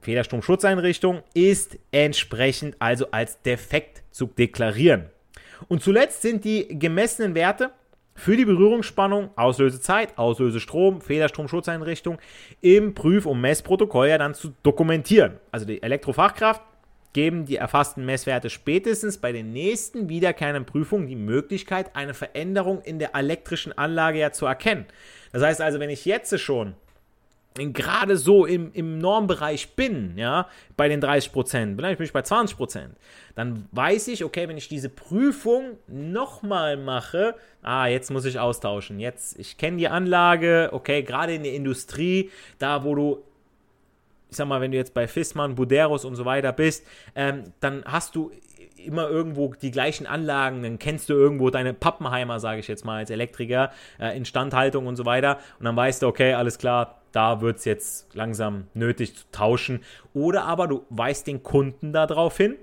Fehlerstromschutzeinrichtung 0.00 1.22
ist 1.34 1.78
entsprechend 1.92 2.74
also 2.80 3.10
als 3.12 3.40
defekt 3.42 4.02
zu 4.10 4.26
deklarieren. 4.26 5.10
Und 5.68 5.82
zuletzt 5.82 6.22
sind 6.22 6.44
die 6.44 6.66
gemessenen 6.78 7.34
Werte 7.34 7.70
für 8.14 8.36
die 8.36 8.44
Berührungsspannung, 8.44 9.30
Auslösezeit, 9.36 10.18
Auslösestrom, 10.18 11.00
Fehlerstromschutzeinrichtung 11.00 12.18
im 12.60 12.94
Prüf- 12.94 13.26
und 13.26 13.40
Messprotokoll 13.40 14.08
ja 14.08 14.18
dann 14.18 14.34
zu 14.34 14.54
dokumentieren. 14.62 15.38
Also 15.50 15.66
die 15.66 15.82
Elektrofachkraft 15.82 16.62
geben 17.12 17.44
die 17.44 17.56
erfassten 17.56 18.04
Messwerte 18.04 18.50
spätestens 18.50 19.18
bei 19.18 19.32
den 19.32 19.52
nächsten 19.52 20.08
wiederkehrenden 20.08 20.64
Prüfungen 20.64 21.06
die 21.06 21.16
Möglichkeit, 21.16 21.94
eine 21.94 22.14
Veränderung 22.14 22.80
in 22.82 22.98
der 22.98 23.14
elektrischen 23.14 23.76
Anlage 23.76 24.18
ja 24.18 24.32
zu 24.32 24.46
erkennen. 24.46 24.86
Das 25.32 25.42
heißt 25.42 25.60
also, 25.60 25.80
wenn 25.80 25.90
ich 25.90 26.04
jetzt 26.04 26.38
schon 26.40 26.74
gerade 27.54 28.16
so 28.16 28.46
im, 28.46 28.72
im 28.72 28.98
Normbereich 28.98 29.74
bin, 29.74 30.16
ja, 30.16 30.48
bei 30.76 30.88
den 30.88 31.00
30 31.00 31.32
Prozent, 31.32 31.76
vielleicht 31.76 31.98
bin 31.98 32.06
ich 32.06 32.12
bei 32.12 32.22
20 32.22 32.56
Prozent, 32.56 32.96
dann 33.34 33.68
weiß 33.72 34.08
ich, 34.08 34.24
okay, 34.24 34.48
wenn 34.48 34.56
ich 34.56 34.68
diese 34.68 34.88
Prüfung 34.88 35.78
nochmal 35.86 36.76
mache, 36.76 37.34
ah, 37.62 37.86
jetzt 37.86 38.10
muss 38.10 38.24
ich 38.24 38.38
austauschen, 38.38 39.00
jetzt, 39.00 39.38
ich 39.38 39.58
kenne 39.58 39.76
die 39.76 39.88
Anlage, 39.88 40.70
okay, 40.72 41.02
gerade 41.02 41.34
in 41.34 41.42
der 41.42 41.54
Industrie, 41.54 42.30
da 42.58 42.84
wo 42.84 42.94
du 42.94 43.22
ich 44.30 44.38
sag 44.38 44.48
mal, 44.48 44.62
wenn 44.62 44.70
du 44.70 44.78
jetzt 44.78 44.94
bei 44.94 45.06
Fissmann, 45.06 45.56
Buderos 45.56 46.06
und 46.06 46.16
so 46.16 46.24
weiter 46.24 46.52
bist, 46.52 46.86
ähm, 47.14 47.44
dann 47.60 47.84
hast 47.84 48.16
du 48.16 48.30
immer 48.82 49.08
irgendwo 49.08 49.54
die 49.54 49.70
gleichen 49.70 50.06
Anlagen, 50.06 50.62
dann 50.62 50.78
kennst 50.78 51.08
du 51.08 51.12
irgendwo 51.12 51.50
deine 51.50 51.74
Pappenheimer, 51.74 52.40
sage 52.40 52.60
ich 52.60 52.68
jetzt 52.68 52.84
mal 52.84 52.98
als 52.98 53.10
Elektriker, 53.10 53.72
äh, 53.98 54.16
Instandhaltung 54.16 54.86
und 54.86 54.96
so 54.96 55.04
weiter. 55.04 55.38
Und 55.58 55.66
dann 55.66 55.76
weißt 55.76 56.02
du, 56.02 56.06
okay, 56.06 56.32
alles 56.32 56.58
klar, 56.58 57.01
da 57.12 57.40
wird 57.40 57.58
es 57.58 57.64
jetzt 57.64 58.14
langsam 58.14 58.66
nötig 58.74 59.16
zu 59.16 59.24
tauschen. 59.30 59.80
Oder 60.14 60.44
aber 60.44 60.66
du 60.66 60.84
weist 60.90 61.26
den 61.26 61.42
Kunden 61.42 61.92
darauf 61.92 62.36
hin, 62.36 62.56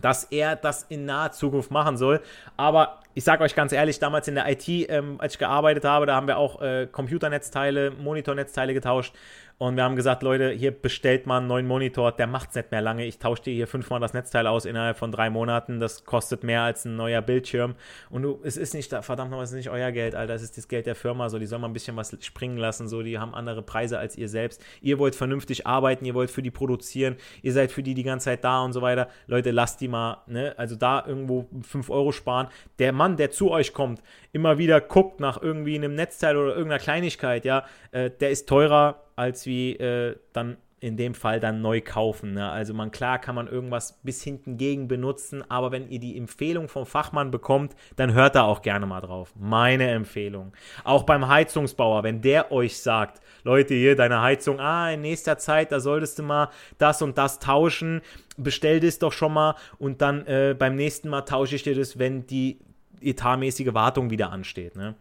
dass 0.00 0.24
er 0.24 0.56
das 0.56 0.84
in 0.88 1.04
naher 1.04 1.32
Zukunft 1.32 1.70
machen 1.70 1.96
soll. 1.96 2.20
Aber 2.56 3.00
ich 3.14 3.22
sage 3.22 3.44
euch 3.44 3.54
ganz 3.54 3.72
ehrlich, 3.72 4.00
damals 4.00 4.26
in 4.26 4.34
der 4.34 4.50
IT, 4.50 4.68
ähm, 4.68 5.16
als 5.18 5.34
ich 5.34 5.38
gearbeitet 5.38 5.84
habe, 5.84 6.06
da 6.06 6.16
haben 6.16 6.26
wir 6.26 6.36
auch 6.36 6.60
äh, 6.60 6.88
Computernetzteile, 6.90 7.92
Monitornetzteile 7.92 8.74
getauscht. 8.74 9.14
Und 9.56 9.76
wir 9.76 9.84
haben 9.84 9.94
gesagt, 9.94 10.24
Leute, 10.24 10.50
hier 10.50 10.72
bestellt 10.72 11.26
mal 11.26 11.38
einen 11.38 11.46
neuen 11.46 11.66
Monitor, 11.66 12.10
der 12.10 12.26
macht 12.26 12.50
es 12.50 12.56
nicht 12.56 12.72
mehr 12.72 12.82
lange. 12.82 13.04
Ich 13.06 13.18
tausche 13.18 13.44
dir 13.44 13.54
hier 13.54 13.68
fünfmal 13.68 14.00
das 14.00 14.12
Netzteil 14.12 14.48
aus 14.48 14.64
innerhalb 14.64 14.98
von 14.98 15.12
drei 15.12 15.30
Monaten. 15.30 15.78
Das 15.78 16.04
kostet 16.04 16.42
mehr 16.42 16.62
als 16.62 16.84
ein 16.84 16.96
neuer 16.96 17.22
Bildschirm. 17.22 17.76
Und 18.10 18.22
du, 18.22 18.40
es 18.42 18.56
ist 18.56 18.74
nicht, 18.74 18.90
verdammt 18.90 19.30
nochmal, 19.30 19.44
es 19.44 19.50
ist 19.50 19.56
nicht 19.56 19.70
euer 19.70 19.92
Geld, 19.92 20.16
Alter. 20.16 20.34
Es 20.34 20.42
ist 20.42 20.58
das 20.58 20.66
Geld 20.66 20.86
der 20.86 20.96
Firma. 20.96 21.28
So, 21.28 21.38
die 21.38 21.46
soll 21.46 21.60
mal 21.60 21.68
ein 21.68 21.72
bisschen 21.72 21.96
was 21.96 22.16
springen 22.20 22.56
lassen. 22.56 22.88
So, 22.88 23.02
die 23.02 23.18
haben 23.18 23.32
andere 23.32 23.62
Preise 23.62 23.98
als 23.98 24.16
ihr 24.16 24.28
selbst. 24.28 24.60
Ihr 24.80 24.98
wollt 24.98 25.14
vernünftig 25.14 25.68
arbeiten, 25.68 26.04
ihr 26.04 26.14
wollt 26.14 26.30
für 26.30 26.42
die 26.42 26.50
produzieren, 26.50 27.16
ihr 27.42 27.52
seid 27.52 27.70
für 27.70 27.82
die 27.82 27.94
die 27.94 28.02
ganze 28.02 28.24
Zeit 28.24 28.42
da 28.42 28.62
und 28.62 28.72
so 28.72 28.82
weiter. 28.82 29.08
Leute, 29.28 29.52
lasst 29.52 29.80
die 29.80 29.88
mal, 29.88 30.22
ne? 30.26 30.54
Also 30.56 30.74
da 30.74 31.04
irgendwo 31.06 31.48
5 31.62 31.90
Euro 31.90 32.10
sparen. 32.10 32.48
Der 32.80 32.92
Mann, 32.92 33.16
der 33.16 33.30
zu 33.30 33.50
euch 33.52 33.72
kommt, 33.72 34.02
immer 34.34 34.58
wieder 34.58 34.80
guckt 34.80 35.20
nach 35.20 35.40
irgendwie 35.40 35.76
einem 35.76 35.94
Netzteil 35.94 36.36
oder 36.36 36.50
irgendeiner 36.50 36.80
Kleinigkeit, 36.82 37.44
ja, 37.44 37.64
äh, 37.92 38.10
der 38.10 38.30
ist 38.30 38.48
teurer 38.48 39.00
als 39.16 39.46
wie 39.46 39.76
äh, 39.76 40.16
dann 40.32 40.56
in 40.80 40.98
dem 40.98 41.14
Fall 41.14 41.40
dann 41.40 41.62
neu 41.62 41.80
kaufen. 41.80 42.34
Ne? 42.34 42.50
Also 42.50 42.74
man 42.74 42.90
klar 42.90 43.18
kann 43.18 43.34
man 43.34 43.46
irgendwas 43.46 44.00
bis 44.02 44.22
hinten 44.22 44.58
gegen 44.58 44.86
benutzen, 44.86 45.42
aber 45.48 45.72
wenn 45.72 45.88
ihr 45.88 45.98
die 45.98 46.18
Empfehlung 46.18 46.68
vom 46.68 46.84
Fachmann 46.84 47.30
bekommt, 47.30 47.74
dann 47.96 48.12
hört 48.12 48.34
da 48.34 48.42
auch 48.42 48.60
gerne 48.60 48.84
mal 48.84 49.00
drauf. 49.00 49.32
Meine 49.34 49.88
Empfehlung. 49.88 50.52
Auch 50.82 51.04
beim 51.04 51.26
Heizungsbauer, 51.26 52.02
wenn 52.02 52.20
der 52.20 52.52
euch 52.52 52.76
sagt, 52.76 53.22
Leute, 53.44 53.72
hier 53.72 53.96
deine 53.96 54.20
Heizung, 54.20 54.60
ah, 54.60 54.90
in 54.90 55.00
nächster 55.00 55.38
Zeit, 55.38 55.72
da 55.72 55.80
solltest 55.80 56.18
du 56.18 56.22
mal 56.22 56.50
das 56.76 57.00
und 57.00 57.16
das 57.16 57.38
tauschen, 57.38 58.02
bestell 58.36 58.80
das 58.80 58.98
doch 58.98 59.12
schon 59.12 59.32
mal 59.32 59.54
und 59.78 60.02
dann 60.02 60.26
äh, 60.26 60.54
beim 60.58 60.76
nächsten 60.76 61.08
Mal 61.08 61.22
tausche 61.22 61.56
ich 61.56 61.62
dir 61.62 61.74
das, 61.74 61.98
wenn 61.98 62.26
die 62.26 62.58
etatmäßige 63.04 63.74
Wartung 63.74 64.10
wieder 64.10 64.30
ansteht. 64.30 64.76
Ne? 64.76 64.94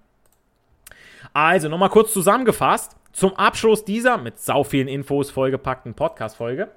Also 1.34 1.70
nochmal 1.70 1.90
kurz 1.90 2.14
zusammengefasst 2.14 2.96
zum 3.12 3.36
Abschluss 3.36 3.86
dieser 3.86 4.18
mit 4.18 4.40
sau 4.40 4.64
vielen 4.64 4.88
Infos 4.88 5.32
vollgepackten 5.32 5.94
Podcast-Folge. 5.94 6.70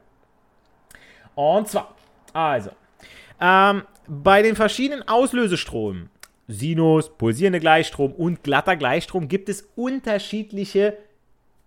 Und 1.34 1.68
zwar, 1.68 1.94
also, 2.32 2.70
ähm, 3.40 3.82
bei 4.06 4.42
den 4.42 4.56
verschiedenen 4.56 5.06
Auslösestromen, 5.08 6.10
Sinus, 6.48 7.10
pulsierende 7.16 7.60
Gleichstrom 7.60 8.12
und 8.12 8.44
glatter 8.44 8.76
Gleichstrom, 8.76 9.28
gibt 9.28 9.48
es 9.48 9.68
unterschiedliche 9.74 10.96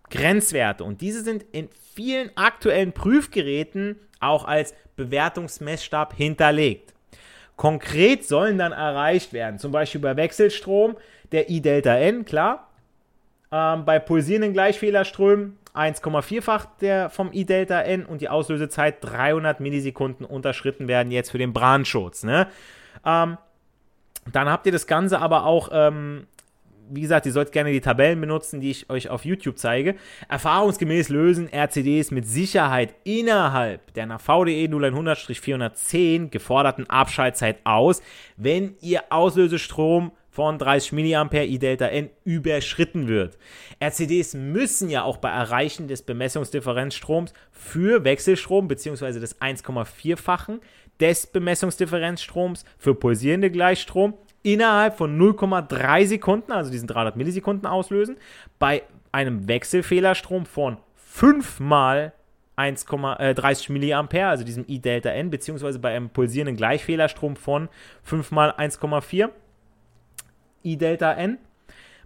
Grenzwerte. 0.09 0.83
Und 0.83 1.01
diese 1.01 1.21
sind 1.21 1.45
in 1.51 1.69
vielen 1.93 2.31
aktuellen 2.37 2.93
Prüfgeräten 2.93 3.99
auch 4.19 4.45
als 4.45 4.73
Bewertungsmessstab 4.95 6.13
hinterlegt. 6.15 6.93
Konkret 7.59 8.25
sollen 8.25 8.57
dann 8.57 8.71
erreicht 8.71 9.33
werden, 9.33 9.59
zum 9.59 9.73
Beispiel 9.73 9.99
bei 9.99 10.15
Wechselstrom, 10.15 10.95
der 11.33 11.49
I-Delta 11.49 11.93
N, 11.93 12.23
klar, 12.23 12.69
ähm, 13.51 13.83
bei 13.83 13.99
pulsierenden 13.99 14.53
Gleichfehlerströmen 14.53 15.59
1,4-fach 15.75 16.67
der 16.79 17.09
vom 17.09 17.33
I-Delta 17.33 17.81
N 17.81 18.05
und 18.05 18.21
die 18.21 18.29
Auslösezeit 18.29 18.99
300 19.01 19.59
Millisekunden 19.59 20.25
unterschritten 20.25 20.87
werden 20.87 21.11
jetzt 21.11 21.31
für 21.31 21.37
den 21.37 21.51
Brandschutz. 21.51 22.23
Ne? 22.23 22.47
Ähm, 23.05 23.37
dann 24.31 24.49
habt 24.49 24.65
ihr 24.65 24.71
das 24.71 24.87
Ganze 24.87 25.19
aber 25.19 25.45
auch, 25.45 25.67
ähm, 25.73 26.27
wie 26.89 27.01
gesagt, 27.01 27.25
ihr 27.25 27.31
sollt 27.31 27.51
gerne 27.51 27.71
die 27.71 27.81
Tabellen 27.81 28.19
benutzen, 28.19 28.59
die 28.59 28.71
ich 28.71 28.89
euch 28.89 29.09
auf 29.09 29.25
YouTube 29.25 29.57
zeige. 29.57 29.95
Erfahrungsgemäß 30.27 31.09
lösen 31.09 31.49
RCDs 31.51 32.11
mit 32.11 32.27
Sicherheit 32.27 32.95
innerhalb 33.03 33.93
der 33.93 34.05
nach 34.05 34.21
VDE 34.21 34.65
0100-410 34.65 36.29
geforderten 36.29 36.89
Abschaltzeit 36.89 37.59
aus, 37.63 38.01
wenn 38.37 38.75
ihr 38.81 39.03
Auslösestrom 39.09 40.11
von 40.29 40.57
30 40.57 40.93
mA 40.93 41.27
I-Delta 41.33 41.87
N 41.87 42.09
überschritten 42.23 43.07
wird. 43.07 43.37
RCDs 43.83 44.35
müssen 44.35 44.89
ja 44.89 45.03
auch 45.03 45.17
bei 45.17 45.29
Erreichen 45.29 45.87
des 45.87 46.03
Bemessungsdifferenzstroms 46.03 47.33
für 47.51 48.03
Wechselstrom 48.03 48.67
bzw. 48.67 49.19
des 49.19 49.41
1,4-fachen 49.41 50.61
des 50.99 51.27
Bemessungsdifferenzstroms 51.27 52.65
für 52.77 52.95
pulsierende 52.95 53.51
Gleichstrom 53.51 54.13
innerhalb 54.43 54.97
von 54.97 55.19
0,3 55.19 56.05
Sekunden, 56.05 56.51
also 56.51 56.71
diesen 56.71 56.87
300 56.87 57.15
Millisekunden 57.15 57.67
auslösen. 57.67 58.17
Bei 58.57 58.83
einem 59.11 59.47
Wechselfehlerstrom 59.47 60.45
von 60.45 60.77
5 60.95 61.59
mal 61.59 62.13
1, 62.55 62.85
äh, 63.19 63.33
30 63.33 63.69
mA, 63.69 64.07
also 64.29 64.43
diesem 64.43 64.65
I-Delta 64.67 65.09
N, 65.09 65.29
beziehungsweise 65.29 65.79
bei 65.79 65.95
einem 65.95 66.09
pulsierenden 66.09 66.57
Gleichfehlerstrom 66.57 67.35
von 67.35 67.69
5 68.03 68.31
mal 68.31 68.51
1,4 68.51 69.29
I 70.65 70.77
Delta 70.77 71.13
N, 71.13 71.37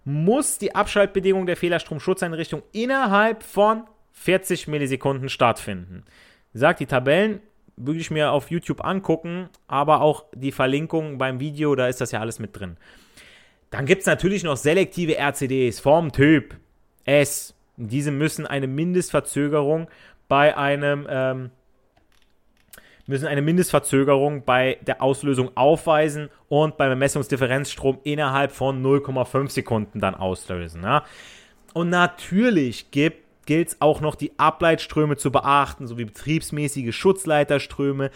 muss 0.06 0.58
die 0.60 0.76
Abschaltbedingung 0.76 1.46
der 1.46 1.58
Fehlerstromschutzeinrichtung 1.58 2.62
innerhalb 2.72 3.41
von 3.43 3.86
40 4.12 4.67
Millisekunden 4.67 5.30
stattfinden. 5.30 6.04
Gesagt, 6.52 6.80
die 6.80 6.86
Tabellen 6.86 7.41
würde 7.75 7.99
ich 7.99 8.12
mir 8.12 8.31
auf 8.31 8.51
YouTube 8.51 8.83
angucken, 8.83 9.49
aber 9.67 10.01
auch 10.01 10.25
die 10.33 10.51
Verlinkung 10.51 11.17
beim 11.17 11.39
Video, 11.39 11.75
da 11.75 11.88
ist 11.88 12.01
das 12.01 12.12
ja 12.12 12.19
alles 12.19 12.39
mit 12.39 12.57
drin. 12.57 12.77
Dann 13.69 13.86
gibt 13.86 14.01
es 14.01 14.05
natürlich 14.05 14.43
noch 14.43 14.57
selektive 14.57 15.17
RCDs 15.17 15.79
vom 15.79 16.12
Typ 16.12 16.55
S. 17.05 17.55
Diese 17.77 18.12
müssen 18.12 18.45
eine 18.45 18.67
Mindestverzögerung 18.67 19.88
bei 20.27 20.55
einem 20.55 21.07
ähm, 21.09 21.51
müssen 23.05 23.27
eine 23.27 23.41
Mindestverzögerung 23.41 24.45
bei 24.45 24.77
der 24.81 25.01
Auslösung 25.01 25.51
aufweisen 25.55 26.29
und 26.47 26.77
beim 26.77 26.89
Ermessungsdifferenzstrom 26.89 27.99
innerhalb 28.03 28.51
von 28.51 28.81
0,5 28.83 29.49
Sekunden 29.49 29.99
dann 29.99 30.15
auslösen. 30.15 30.83
Ja. 30.83 31.03
Und 31.73 31.89
natürlich 31.89 32.91
gilt 33.45 33.69
es 33.69 33.82
auch 33.82 34.01
noch 34.01 34.15
die 34.15 34.32
Ableitströme 34.38 35.17
zu 35.17 35.32
beachten, 35.32 35.88
sowie 35.88 36.06
betriebsmäßige 36.06 36.95
Schutzleiterströme. 36.95 38.12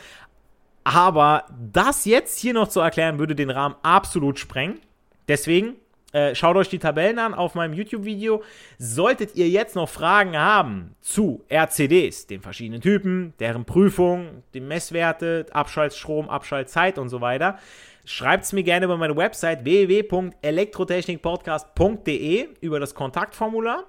Aber 0.83 1.45
das 1.73 2.05
jetzt 2.05 2.39
hier 2.39 2.53
noch 2.53 2.69
zu 2.69 2.79
erklären, 2.79 3.19
würde 3.19 3.35
den 3.35 3.49
Rahmen 3.49 3.75
absolut 3.83 4.39
sprengen. 4.39 4.79
Deswegen 5.27 5.75
äh, 6.13 6.33
schaut 6.33 6.55
euch 6.55 6.69
die 6.69 6.79
Tabellen 6.79 7.19
an 7.19 7.33
auf 7.33 7.53
meinem 7.55 7.73
YouTube-Video. 7.73 8.41
Solltet 8.77 9.35
ihr 9.35 9.49
jetzt 9.49 9.75
noch 9.75 9.89
Fragen 9.89 10.37
haben 10.37 10.95
zu 11.01 11.43
RCDs, 11.51 12.27
den 12.27 12.39
verschiedenen 12.41 12.79
Typen, 12.81 13.33
deren 13.39 13.65
Prüfung, 13.65 14.43
die 14.53 14.61
Messwerte, 14.61 15.47
Abschaltstrom, 15.51 16.29
Abschaltzeit 16.29 16.97
und 16.97 17.09
so 17.09 17.19
weiter, 17.19 17.59
schreibt 18.05 18.45
es 18.45 18.53
mir 18.53 18.63
gerne 18.63 18.85
über 18.85 18.95
meine 18.95 19.17
Website 19.17 19.65
www.elektrotechnikpodcast.de 19.65 22.47
über 22.61 22.79
das 22.79 22.95
Kontaktformular. 22.95 23.83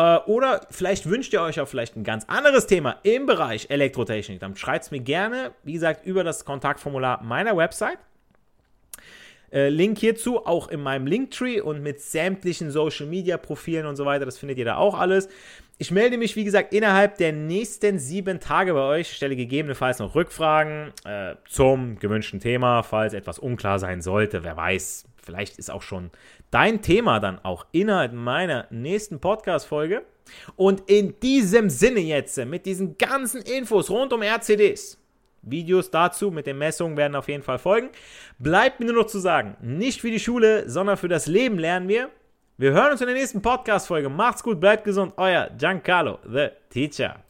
Äh, 0.00 0.18
oder 0.26 0.62
vielleicht 0.70 1.08
wünscht 1.08 1.32
ihr 1.32 1.42
euch 1.42 1.60
auch 1.60 1.68
vielleicht 1.68 1.96
ein 1.96 2.04
ganz 2.04 2.24
anderes 2.26 2.66
Thema 2.66 2.98
im 3.02 3.26
Bereich 3.26 3.68
Elektrotechnik. 3.68 4.40
Dann 4.40 4.56
schreibt 4.56 4.86
es 4.86 4.90
mir 4.90 5.00
gerne, 5.00 5.52
wie 5.62 5.74
gesagt, 5.74 6.06
über 6.06 6.24
das 6.24 6.44
Kontaktformular 6.44 7.22
meiner 7.22 7.56
Website. 7.56 7.98
Äh, 9.52 9.68
Link 9.68 9.98
hierzu 9.98 10.46
auch 10.46 10.68
in 10.68 10.80
meinem 10.80 11.06
Linktree 11.06 11.60
und 11.60 11.82
mit 11.82 12.00
sämtlichen 12.00 12.70
Social 12.70 13.06
Media 13.06 13.36
Profilen 13.36 13.84
und 13.84 13.96
so 13.96 14.06
weiter. 14.06 14.24
Das 14.24 14.38
findet 14.38 14.58
ihr 14.58 14.64
da 14.64 14.76
auch 14.76 14.98
alles. 14.98 15.28
Ich 15.76 15.90
melde 15.90 16.18
mich, 16.18 16.36
wie 16.36 16.44
gesagt, 16.44 16.72
innerhalb 16.72 17.18
der 17.18 17.32
nächsten 17.32 17.98
sieben 17.98 18.38
Tage 18.38 18.72
bei 18.74 18.82
euch, 18.82 19.12
stelle 19.12 19.34
gegebenenfalls 19.34 19.98
noch 19.98 20.14
Rückfragen 20.14 20.92
äh, 21.04 21.34
zum 21.48 21.98
gewünschten 21.98 22.38
Thema, 22.38 22.82
falls 22.82 23.12
etwas 23.12 23.38
unklar 23.38 23.78
sein 23.78 24.02
sollte. 24.02 24.44
Wer 24.44 24.56
weiß, 24.56 25.06
vielleicht 25.22 25.58
ist 25.58 25.70
auch 25.70 25.82
schon 25.82 26.10
dein 26.50 26.82
Thema 26.82 27.20
dann 27.20 27.38
auch 27.44 27.66
innerhalb 27.72 28.12
meiner 28.12 28.66
nächsten 28.70 29.20
Podcast-Folge. 29.20 30.02
Und 30.56 30.88
in 30.88 31.18
diesem 31.20 31.70
Sinne 31.70 32.00
jetzt, 32.00 32.36
mit 32.44 32.66
diesen 32.66 32.98
ganzen 32.98 33.42
Infos 33.42 33.90
rund 33.90 34.12
um 34.12 34.22
RCDs, 34.22 34.98
Videos 35.42 35.90
dazu 35.90 36.30
mit 36.30 36.46
den 36.46 36.58
Messungen 36.58 36.96
werden 36.96 37.14
auf 37.14 37.28
jeden 37.28 37.42
Fall 37.42 37.58
folgen. 37.58 37.88
Bleibt 38.38 38.80
mir 38.80 38.86
nur 38.86 39.02
noch 39.02 39.06
zu 39.06 39.18
sagen, 39.18 39.56
nicht 39.60 40.00
für 40.00 40.10
die 40.10 40.20
Schule, 40.20 40.68
sondern 40.68 40.96
für 40.96 41.08
das 41.08 41.26
Leben 41.26 41.58
lernen 41.58 41.88
wir. 41.88 42.10
Wir 42.58 42.72
hören 42.72 42.92
uns 42.92 43.00
in 43.00 43.06
der 43.06 43.16
nächsten 43.16 43.40
Podcast-Folge. 43.40 44.10
Macht's 44.10 44.42
gut, 44.42 44.60
bleibt 44.60 44.84
gesund. 44.84 45.14
Euer 45.16 45.48
Giancarlo, 45.56 46.18
the 46.30 46.48
Teacher. 46.68 47.29